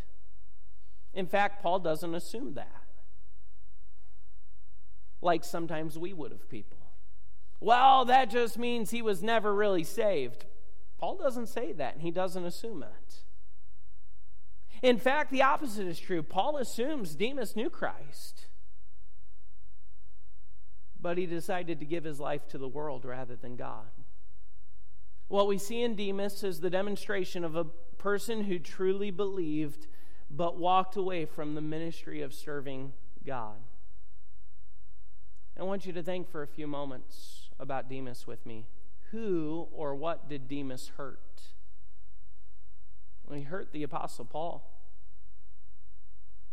In 1.12 1.26
fact, 1.26 1.62
Paul 1.62 1.78
doesn't 1.80 2.14
assume 2.14 2.54
that. 2.54 2.82
Like 5.20 5.44
sometimes 5.44 5.98
we 5.98 6.14
would 6.14 6.32
of 6.32 6.48
people. 6.48 6.78
Well, 7.60 8.06
that 8.06 8.30
just 8.30 8.58
means 8.58 8.90
he 8.90 9.02
was 9.02 9.22
never 9.22 9.54
really 9.54 9.84
saved. 9.84 10.46
Paul 10.98 11.16
doesn't 11.16 11.48
say 11.48 11.72
that, 11.72 11.94
and 11.94 12.02
he 12.02 12.10
doesn't 12.10 12.44
assume 12.44 12.82
it. 12.82 13.16
In 14.82 14.98
fact, 14.98 15.30
the 15.30 15.42
opposite 15.42 15.86
is 15.86 16.00
true. 16.00 16.22
Paul 16.22 16.56
assumes 16.56 17.14
Demas 17.14 17.54
knew 17.54 17.68
Christ, 17.68 18.46
but 21.00 21.18
he 21.18 21.26
decided 21.26 21.80
to 21.80 21.86
give 21.86 22.04
his 22.04 22.20
life 22.20 22.46
to 22.48 22.58
the 22.58 22.68
world 22.68 23.04
rather 23.04 23.36
than 23.36 23.56
God. 23.56 23.90
What 25.28 25.46
we 25.46 25.58
see 25.58 25.82
in 25.82 25.94
Demas 25.94 26.42
is 26.42 26.60
the 26.60 26.70
demonstration 26.70 27.44
of 27.44 27.54
a 27.54 27.64
person 27.98 28.44
who 28.44 28.58
truly 28.58 29.10
believed 29.10 29.86
but 30.30 30.58
walked 30.58 30.96
away 30.96 31.24
from 31.24 31.54
the 31.54 31.60
ministry 31.60 32.22
of 32.22 32.34
serving 32.34 32.92
God. 33.24 33.56
I 35.58 35.62
want 35.62 35.86
you 35.86 35.92
to 35.92 36.02
think 36.02 36.30
for 36.30 36.42
a 36.42 36.46
few 36.46 36.66
moments 36.66 37.48
about 37.58 37.88
Demas 37.88 38.26
with 38.26 38.46
me. 38.46 38.66
Who 39.10 39.68
or 39.72 39.94
what 39.94 40.28
did 40.28 40.48
Demas 40.48 40.92
hurt? 40.96 41.42
Well, 43.26 43.38
he 43.38 43.44
hurt 43.44 43.72
the 43.72 43.82
Apostle 43.82 44.24
Paul. 44.24 44.68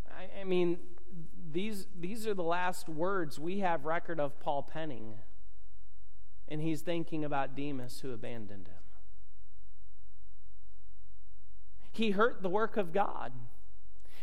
I, 0.10 0.42
I 0.42 0.44
mean, 0.44 0.78
these, 1.52 1.88
these 2.00 2.28
are 2.28 2.34
the 2.34 2.44
last 2.44 2.90
words 2.90 3.40
we 3.40 3.60
have 3.60 3.86
record 3.86 4.20
of 4.20 4.40
Paul 4.40 4.64
penning. 4.64 5.16
And 6.48 6.62
he's 6.62 6.82
thinking 6.82 7.26
about 7.26 7.56
Demas 7.56 8.00
who 8.02 8.14
abandoned 8.14 8.68
him. 8.68 8.76
He 11.92 12.12
hurt 12.12 12.42
the 12.42 12.50
work 12.50 12.78
of 12.78 12.94
God. 12.94 13.34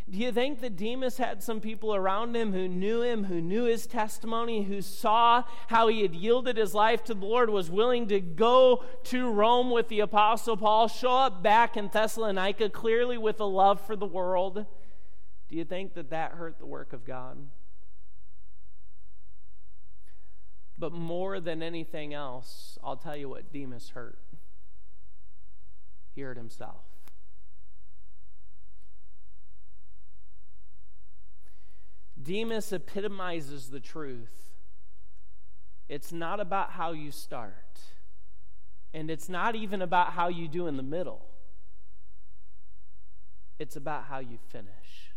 Do 0.09 0.19
you 0.19 0.33
think 0.33 0.61
that 0.61 0.77
Demas 0.77 1.17
had 1.17 1.43
some 1.43 1.61
people 1.61 1.95
around 1.95 2.37
him 2.37 2.53
who 2.53 2.69
knew 2.69 3.01
him, 3.01 3.25
who 3.25 3.41
knew 3.41 3.65
his 3.65 3.87
testimony, 3.87 4.65
who 4.65 4.83
saw 4.83 5.45
how 5.69 5.89
he 5.89 6.03
had 6.03 6.15
yielded 6.15 6.59
his 6.59 6.75
life 6.75 7.03
to 7.05 7.15
the 7.15 7.25
Lord, 7.25 7.49
was 7.49 7.71
willing 7.71 8.07
to 8.09 8.21
go 8.21 8.85
to 9.05 9.31
Rome 9.31 9.71
with 9.71 9.89
the 9.89 10.01
Apostle 10.01 10.59
Paul, 10.59 10.89
show 10.89 11.17
up 11.17 11.43
back 11.43 11.77
in 11.79 11.89
Thessalonica 11.89 12.69
clearly 12.69 13.17
with 13.17 13.41
a 13.41 13.45
love 13.45 13.81
for 13.81 13.97
the 13.97 14.07
world? 14.07 14.67
Do 15.55 15.59
you 15.59 15.65
think 15.65 15.95
that 15.95 16.11
that 16.11 16.33
hurt 16.33 16.59
the 16.59 16.67
work 16.67 16.93
of 16.93 17.05
God? 17.05 17.39
But 20.77 20.93
more 20.93 21.39
than 21.39 21.63
anything 21.63 22.13
else, 22.13 22.77
I'll 22.83 22.97
tell 22.97 23.17
you 23.17 23.29
what 23.29 23.53
Demas 23.53 23.91
hurt. 23.91 24.19
He 26.17 26.23
hurt 26.23 26.37
himself. 26.37 26.83
Demas 32.21 32.73
epitomizes 32.73 33.69
the 33.69 33.79
truth. 33.79 34.51
It's 35.89 36.11
not 36.11 36.41
about 36.41 36.73
how 36.73 36.91
you 36.91 37.13
start, 37.13 37.79
and 38.93 39.09
it's 39.09 39.29
not 39.29 39.55
even 39.55 39.83
about 39.83 40.15
how 40.15 40.27
you 40.27 40.49
do 40.49 40.67
in 40.67 40.77
the 40.77 40.83
middle. 40.83 41.25
It's 43.61 43.77
about 43.77 44.07
how 44.07 44.19
you 44.19 44.39
finish. 44.51 45.14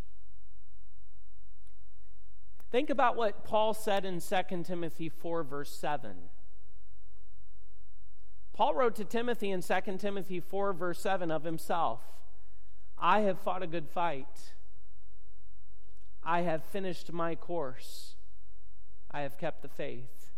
Think 2.71 2.89
about 2.89 3.15
what 3.15 3.45
Paul 3.45 3.73
said 3.73 4.03
in 4.03 4.19
2 4.19 4.63
Timothy 4.63 5.09
4, 5.09 5.43
verse 5.43 5.71
7. 5.71 6.15
Paul 8.53 8.73
wrote 8.73 8.95
to 8.95 9.05
Timothy 9.05 9.51
in 9.51 9.61
2 9.61 9.97
Timothy 9.97 10.39
4, 10.39 10.73
verse 10.73 10.99
7 10.99 11.31
of 11.31 11.43
himself 11.43 12.01
I 12.97 13.19
have 13.21 13.39
fought 13.39 13.61
a 13.61 13.67
good 13.67 13.87
fight. 13.87 14.53
I 16.23 16.41
have 16.41 16.63
finished 16.63 17.13
my 17.13 17.35
course. 17.35 18.15
I 19.11 19.21
have 19.21 19.37
kept 19.37 19.61
the 19.61 19.69
faith. 19.69 20.33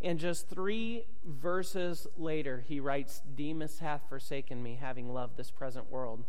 And 0.00 0.18
just 0.18 0.48
three 0.48 1.04
verses 1.24 2.06
later, 2.16 2.64
he 2.66 2.80
writes, 2.80 3.20
Demas 3.34 3.80
hath 3.80 4.08
forsaken 4.08 4.62
me, 4.62 4.78
having 4.80 5.12
loved 5.12 5.36
this 5.36 5.50
present 5.50 5.90
world. 5.90 6.24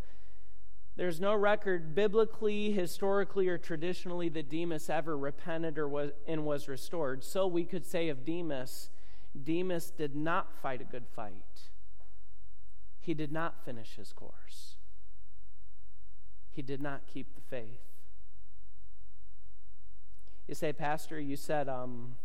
There's 0.97 1.21
no 1.21 1.35
record 1.35 1.93
biblically, 1.93 2.71
historically, 2.71 3.47
or 3.47 3.59
traditionally 3.59 4.29
that 4.29 4.49
Demas 4.49 4.89
ever 4.89 5.15
repented 5.15 5.77
or 5.77 5.87
was, 5.87 6.11
and 6.25 6.43
was 6.43 6.67
restored. 6.67 7.23
So 7.23 7.45
we 7.45 7.65
could 7.65 7.85
say 7.85 8.09
of 8.09 8.25
Demas, 8.25 8.89
Demas 9.43 9.91
did 9.91 10.15
not 10.15 10.51
fight 10.59 10.81
a 10.81 10.83
good 10.83 11.05
fight. 11.07 11.69
He 12.99 13.13
did 13.13 13.31
not 13.31 13.63
finish 13.63 13.95
his 13.95 14.11
course. 14.11 14.77
He 16.51 16.63
did 16.63 16.81
not 16.81 17.05
keep 17.05 17.35
the 17.35 17.41
faith. 17.41 17.83
You 20.47 20.55
say, 20.55 20.73
Pastor, 20.73 21.19
you 21.19 21.35
said 21.35 21.69
um, 21.69 22.15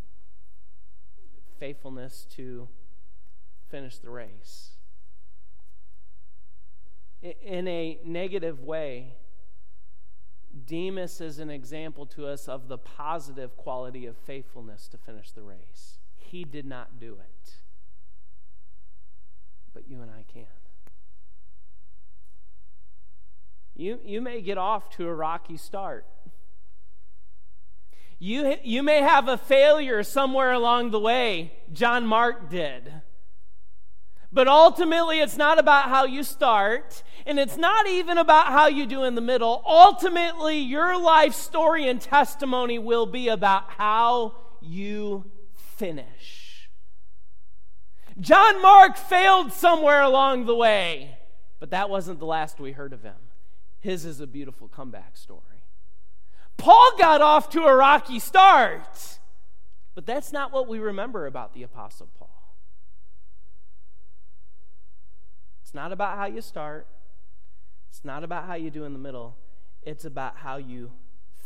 faithfulness 1.60 2.26
to 2.36 2.68
finish 3.68 3.98
the 3.98 4.08
race. 4.08 4.70
In 7.22 7.68
a 7.68 8.00
negative 8.04 8.60
way, 8.60 9.14
Demas 10.66 11.20
is 11.20 11.38
an 11.38 11.50
example 11.50 12.04
to 12.06 12.26
us 12.26 12.48
of 12.48 12.68
the 12.68 12.78
positive 12.78 13.56
quality 13.56 14.06
of 14.06 14.16
faithfulness 14.16 14.88
to 14.88 14.98
finish 14.98 15.30
the 15.30 15.42
race. 15.42 15.98
He 16.16 16.44
did 16.44 16.66
not 16.66 16.98
do 16.98 17.14
it, 17.14 17.54
but 19.72 19.88
you 19.88 20.00
and 20.02 20.10
I 20.10 20.24
can. 20.32 20.46
You, 23.74 24.00
you 24.04 24.20
may 24.20 24.40
get 24.42 24.58
off 24.58 24.90
to 24.96 25.08
a 25.08 25.14
rocky 25.14 25.56
start. 25.56 26.06
You, 28.18 28.56
you 28.62 28.82
may 28.82 29.00
have 29.00 29.28
a 29.28 29.36
failure 29.36 30.02
somewhere 30.02 30.52
along 30.52 30.90
the 30.90 31.00
way. 31.00 31.52
John 31.72 32.06
Mark 32.06 32.50
did. 32.50 32.92
But 34.32 34.48
ultimately, 34.48 35.20
it's 35.20 35.36
not 35.36 35.58
about 35.58 35.88
how 35.88 36.04
you 36.04 36.22
start, 36.22 37.02
and 37.26 37.38
it's 37.38 37.56
not 37.56 37.86
even 37.86 38.16
about 38.16 38.46
how 38.46 38.66
you 38.66 38.86
do 38.86 39.04
in 39.04 39.14
the 39.14 39.20
middle. 39.20 39.62
Ultimately, 39.66 40.58
your 40.58 40.98
life 40.98 41.34
story 41.34 41.86
and 41.88 42.00
testimony 42.00 42.78
will 42.78 43.06
be 43.06 43.28
about 43.28 43.70
how 43.70 44.36
you 44.60 45.30
finish. 45.76 46.70
John 48.20 48.62
Mark 48.62 48.96
failed 48.96 49.52
somewhere 49.52 50.02
along 50.02 50.46
the 50.46 50.54
way, 50.56 51.16
but 51.60 51.70
that 51.70 51.90
wasn't 51.90 52.18
the 52.18 52.26
last 52.26 52.58
we 52.58 52.72
heard 52.72 52.92
of 52.92 53.02
him. 53.02 53.16
His 53.80 54.04
is 54.04 54.20
a 54.20 54.26
beautiful 54.26 54.68
comeback 54.68 55.16
story. 55.16 55.40
Paul 56.56 56.92
got 56.98 57.20
off 57.20 57.50
to 57.50 57.64
a 57.64 57.74
rocky 57.74 58.18
start. 58.18 59.18
But 59.94 60.06
that's 60.06 60.32
not 60.32 60.52
what 60.52 60.68
we 60.68 60.78
remember 60.78 61.26
about 61.26 61.54
the 61.54 61.62
Apostle 61.62 62.08
Paul. 62.18 62.41
It's 65.72 65.74
not 65.74 65.90
about 65.90 66.18
how 66.18 66.26
you 66.26 66.42
start, 66.42 66.86
it's 67.88 68.04
not 68.04 68.24
about 68.24 68.44
how 68.44 68.56
you 68.56 68.70
do 68.70 68.84
in 68.84 68.92
the 68.92 68.98
middle, 68.98 69.38
it's 69.82 70.04
about 70.04 70.36
how 70.36 70.58
you 70.58 70.92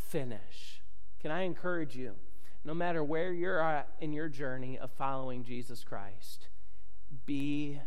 finish. 0.09 0.83
Can 1.21 1.31
I 1.31 1.43
encourage 1.43 1.95
you, 1.95 2.15
no 2.65 2.75
matter 2.75 3.05
where 3.05 3.33
you're 3.33 3.63
at 3.63 3.89
in 4.01 4.13
your 4.13 4.29
journey 4.29 4.77
of 4.77 4.91
following 4.91 5.45
Jesus 5.45 5.85
Christ, 5.85 6.49
be 7.25 7.81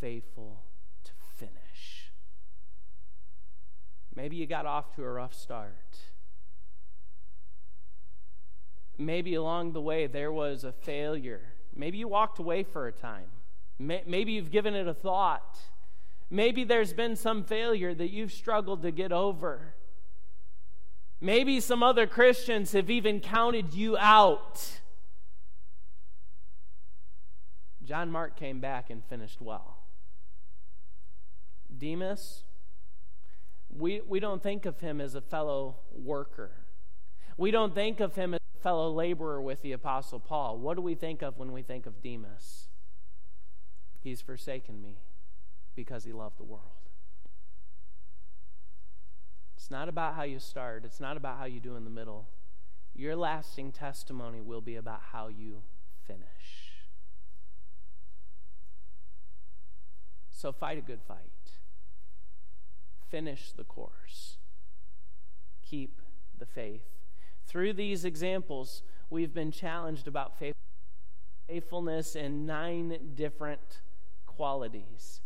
faithful 0.00 0.62
to 1.02 1.10
finish. 1.36 2.12
Maybe 4.14 4.36
you 4.36 4.46
got 4.46 4.66
off 4.66 4.94
to 4.94 5.02
a 5.02 5.10
rough 5.10 5.34
start 5.34 5.74
maybe 8.96 9.34
along 9.34 9.72
the 9.72 9.80
way 9.80 10.06
there 10.06 10.30
was 10.30 10.62
a 10.62 10.70
failure. 10.70 11.40
Maybe 11.74 11.98
you 11.98 12.06
walked 12.06 12.38
away 12.38 12.62
for 12.62 12.86
a 12.86 12.92
time. 12.92 13.26
Maybe 13.78 14.32
you've 14.32 14.50
given 14.50 14.74
it 14.74 14.86
a 14.86 14.94
thought. 14.94 15.58
Maybe 16.30 16.64
there's 16.64 16.92
been 16.92 17.16
some 17.16 17.44
failure 17.44 17.94
that 17.94 18.10
you've 18.10 18.32
struggled 18.32 18.82
to 18.82 18.90
get 18.90 19.12
over. 19.12 19.74
Maybe 21.20 21.60
some 21.60 21.82
other 21.82 22.06
Christians 22.06 22.72
have 22.72 22.90
even 22.90 23.20
counted 23.20 23.74
you 23.74 23.96
out. 23.96 24.80
John 27.84 28.10
Mark 28.10 28.36
came 28.36 28.60
back 28.60 28.90
and 28.90 29.04
finished 29.04 29.40
well. 29.40 29.78
Demas, 31.76 32.44
we, 33.68 34.00
we 34.06 34.20
don't 34.20 34.42
think 34.42 34.66
of 34.66 34.80
him 34.80 35.00
as 35.00 35.14
a 35.14 35.20
fellow 35.20 35.76
worker. 35.92 36.52
We 37.36 37.50
don't 37.50 37.74
think 37.74 38.00
of 38.00 38.14
him 38.14 38.34
as 38.34 38.40
a 38.56 38.62
fellow 38.62 38.90
laborer 38.92 39.42
with 39.42 39.62
the 39.62 39.72
Apostle 39.72 40.20
Paul. 40.20 40.58
What 40.58 40.76
do 40.76 40.82
we 40.82 40.94
think 40.94 41.22
of 41.22 41.36
when 41.36 41.52
we 41.52 41.62
think 41.62 41.86
of 41.86 42.00
Demas? 42.02 42.68
He's 44.04 44.20
forsaken 44.20 44.82
me 44.82 44.98
because 45.74 46.04
he 46.04 46.12
loved 46.12 46.38
the 46.38 46.44
world. 46.44 46.90
It's 49.56 49.70
not 49.70 49.88
about 49.88 50.14
how 50.14 50.24
you 50.24 50.38
start, 50.38 50.84
it's 50.84 51.00
not 51.00 51.16
about 51.16 51.38
how 51.38 51.46
you 51.46 51.58
do 51.58 51.74
in 51.74 51.84
the 51.84 51.90
middle. 51.90 52.28
Your 52.94 53.16
lasting 53.16 53.72
testimony 53.72 54.42
will 54.42 54.60
be 54.60 54.76
about 54.76 55.00
how 55.12 55.28
you 55.28 55.62
finish. 56.06 56.84
So 60.30 60.52
fight 60.52 60.76
a 60.76 60.82
good 60.82 61.00
fight. 61.00 61.16
Finish 63.08 63.52
the 63.52 63.64
course. 63.64 64.36
Keep 65.62 66.02
the 66.38 66.44
faith. 66.44 66.84
Through 67.46 67.72
these 67.72 68.04
examples, 68.04 68.82
we've 69.08 69.32
been 69.32 69.50
challenged 69.50 70.06
about 70.06 70.34
faithfulness 71.48 72.14
in 72.14 72.44
nine 72.44 73.12
different 73.14 73.80
qualities. 74.36 75.20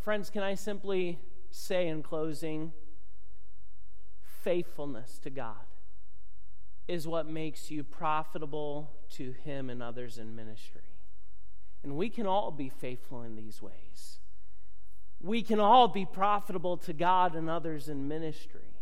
Friends, 0.00 0.30
can 0.30 0.42
I 0.42 0.54
simply 0.54 1.18
say 1.50 1.88
in 1.88 2.02
closing 2.02 2.72
faithfulness 4.42 5.18
to 5.18 5.30
God 5.30 5.66
is 6.86 7.06
what 7.06 7.28
makes 7.28 7.70
you 7.70 7.82
profitable 7.82 8.92
to 9.10 9.32
Him 9.32 9.70
and 9.70 9.82
others 9.82 10.18
in 10.18 10.36
ministry. 10.36 10.82
And 11.82 11.96
we 11.96 12.08
can 12.08 12.26
all 12.26 12.50
be 12.50 12.68
faithful 12.68 13.22
in 13.22 13.34
these 13.34 13.60
ways. 13.60 14.20
We 15.20 15.42
can 15.42 15.58
all 15.58 15.88
be 15.88 16.04
profitable 16.04 16.76
to 16.78 16.92
God 16.92 17.34
and 17.34 17.50
others 17.50 17.88
in 17.88 18.06
ministry. 18.06 18.76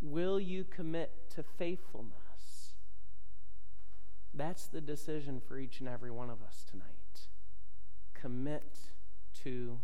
Will 0.00 0.38
you 0.38 0.64
commit 0.64 1.30
to 1.34 1.42
faithfulness? 1.42 2.14
That's 4.32 4.68
the 4.68 4.80
decision 4.80 5.40
for 5.40 5.58
each 5.58 5.80
and 5.80 5.88
every 5.88 6.10
one 6.10 6.30
of 6.30 6.40
us 6.42 6.64
tonight 6.70 6.99
commit 8.20 8.78
to 9.42 9.78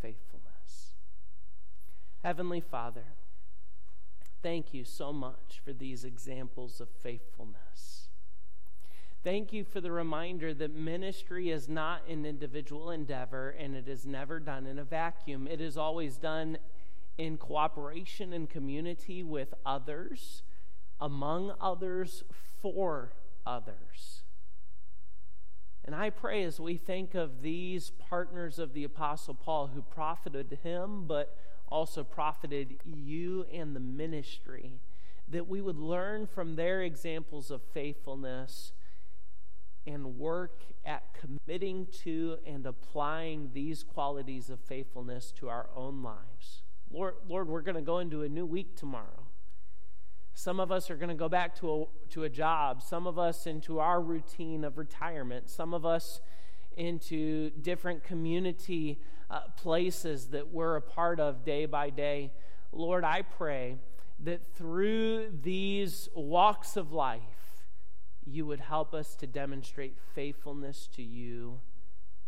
faithfulness. 0.00 0.94
Heavenly 2.22 2.60
Father, 2.60 3.04
thank 4.42 4.72
you 4.72 4.84
so 4.84 5.12
much 5.12 5.60
for 5.64 5.72
these 5.72 6.04
examples 6.04 6.80
of 6.80 6.88
faithfulness. 6.88 8.08
Thank 9.24 9.52
you 9.52 9.64
for 9.64 9.80
the 9.80 9.90
reminder 9.90 10.54
that 10.54 10.74
ministry 10.74 11.50
is 11.50 11.68
not 11.68 12.02
an 12.08 12.24
individual 12.24 12.90
endeavor 12.90 13.50
and 13.50 13.74
it 13.74 13.88
is 13.88 14.06
never 14.06 14.38
done 14.38 14.66
in 14.66 14.78
a 14.78 14.84
vacuum. 14.84 15.48
It 15.48 15.60
is 15.60 15.76
always 15.76 16.16
done 16.16 16.58
in 17.18 17.36
cooperation 17.36 18.32
and 18.32 18.48
community 18.48 19.24
with 19.24 19.54
others, 19.66 20.42
among 21.00 21.52
others, 21.60 22.22
for 22.62 23.12
others. 23.44 24.22
And 25.88 25.96
I 25.96 26.10
pray 26.10 26.44
as 26.44 26.60
we 26.60 26.76
think 26.76 27.14
of 27.14 27.40
these 27.40 27.92
partners 28.10 28.58
of 28.58 28.74
the 28.74 28.84
Apostle 28.84 29.32
Paul 29.32 29.68
who 29.68 29.80
profited 29.80 30.58
him, 30.62 31.06
but 31.06 31.34
also 31.66 32.04
profited 32.04 32.76
you 32.84 33.46
and 33.50 33.74
the 33.74 33.80
ministry, 33.80 34.82
that 35.28 35.48
we 35.48 35.62
would 35.62 35.78
learn 35.78 36.26
from 36.26 36.56
their 36.56 36.82
examples 36.82 37.50
of 37.50 37.62
faithfulness 37.72 38.72
and 39.86 40.18
work 40.18 40.60
at 40.84 41.04
committing 41.14 41.86
to 42.02 42.36
and 42.46 42.66
applying 42.66 43.52
these 43.54 43.82
qualities 43.82 44.50
of 44.50 44.60
faithfulness 44.60 45.32
to 45.38 45.48
our 45.48 45.70
own 45.74 46.02
lives. 46.02 46.64
Lord, 46.90 47.14
Lord 47.26 47.48
we're 47.48 47.62
going 47.62 47.76
to 47.76 47.80
go 47.80 48.00
into 48.00 48.24
a 48.24 48.28
new 48.28 48.44
week 48.44 48.76
tomorrow. 48.76 49.27
Some 50.38 50.60
of 50.60 50.70
us 50.70 50.88
are 50.88 50.94
going 50.94 51.08
to 51.08 51.16
go 51.16 51.28
back 51.28 51.56
to 51.56 51.72
a, 51.72 52.10
to 52.10 52.22
a 52.22 52.28
job. 52.28 52.80
Some 52.80 53.08
of 53.08 53.18
us 53.18 53.44
into 53.44 53.80
our 53.80 54.00
routine 54.00 54.62
of 54.62 54.78
retirement. 54.78 55.50
Some 55.50 55.74
of 55.74 55.84
us 55.84 56.20
into 56.76 57.50
different 57.50 58.04
community 58.04 59.00
uh, 59.28 59.40
places 59.56 60.28
that 60.28 60.52
we're 60.52 60.76
a 60.76 60.80
part 60.80 61.18
of 61.18 61.44
day 61.44 61.66
by 61.66 61.90
day. 61.90 62.32
Lord, 62.70 63.02
I 63.02 63.22
pray 63.22 63.78
that 64.20 64.54
through 64.54 65.32
these 65.42 66.08
walks 66.14 66.76
of 66.76 66.92
life, 66.92 67.64
you 68.24 68.46
would 68.46 68.60
help 68.60 68.94
us 68.94 69.16
to 69.16 69.26
demonstrate 69.26 69.96
faithfulness 70.14 70.88
to 70.94 71.02
you 71.02 71.58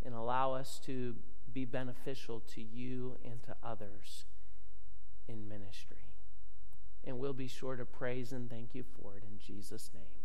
and 0.03 0.13
allow 0.13 0.51
us 0.51 0.81
to 0.83 1.15
be 1.53 1.63
beneficial 1.63 2.41
to 2.55 2.61
you 2.61 3.17
and 3.23 3.41
to 3.43 3.55
others 3.63 4.25
in 5.29 5.47
ministry. 5.47 6.10
And 7.03 7.19
we'll 7.19 7.33
be 7.33 7.47
sure 7.47 7.75
to 7.75 7.85
praise 7.85 8.31
and 8.31 8.49
thank 8.49 8.75
you 8.75 8.83
for 8.83 9.17
it 9.17 9.23
in 9.23 9.39
Jesus' 9.39 9.89
name. 9.93 10.20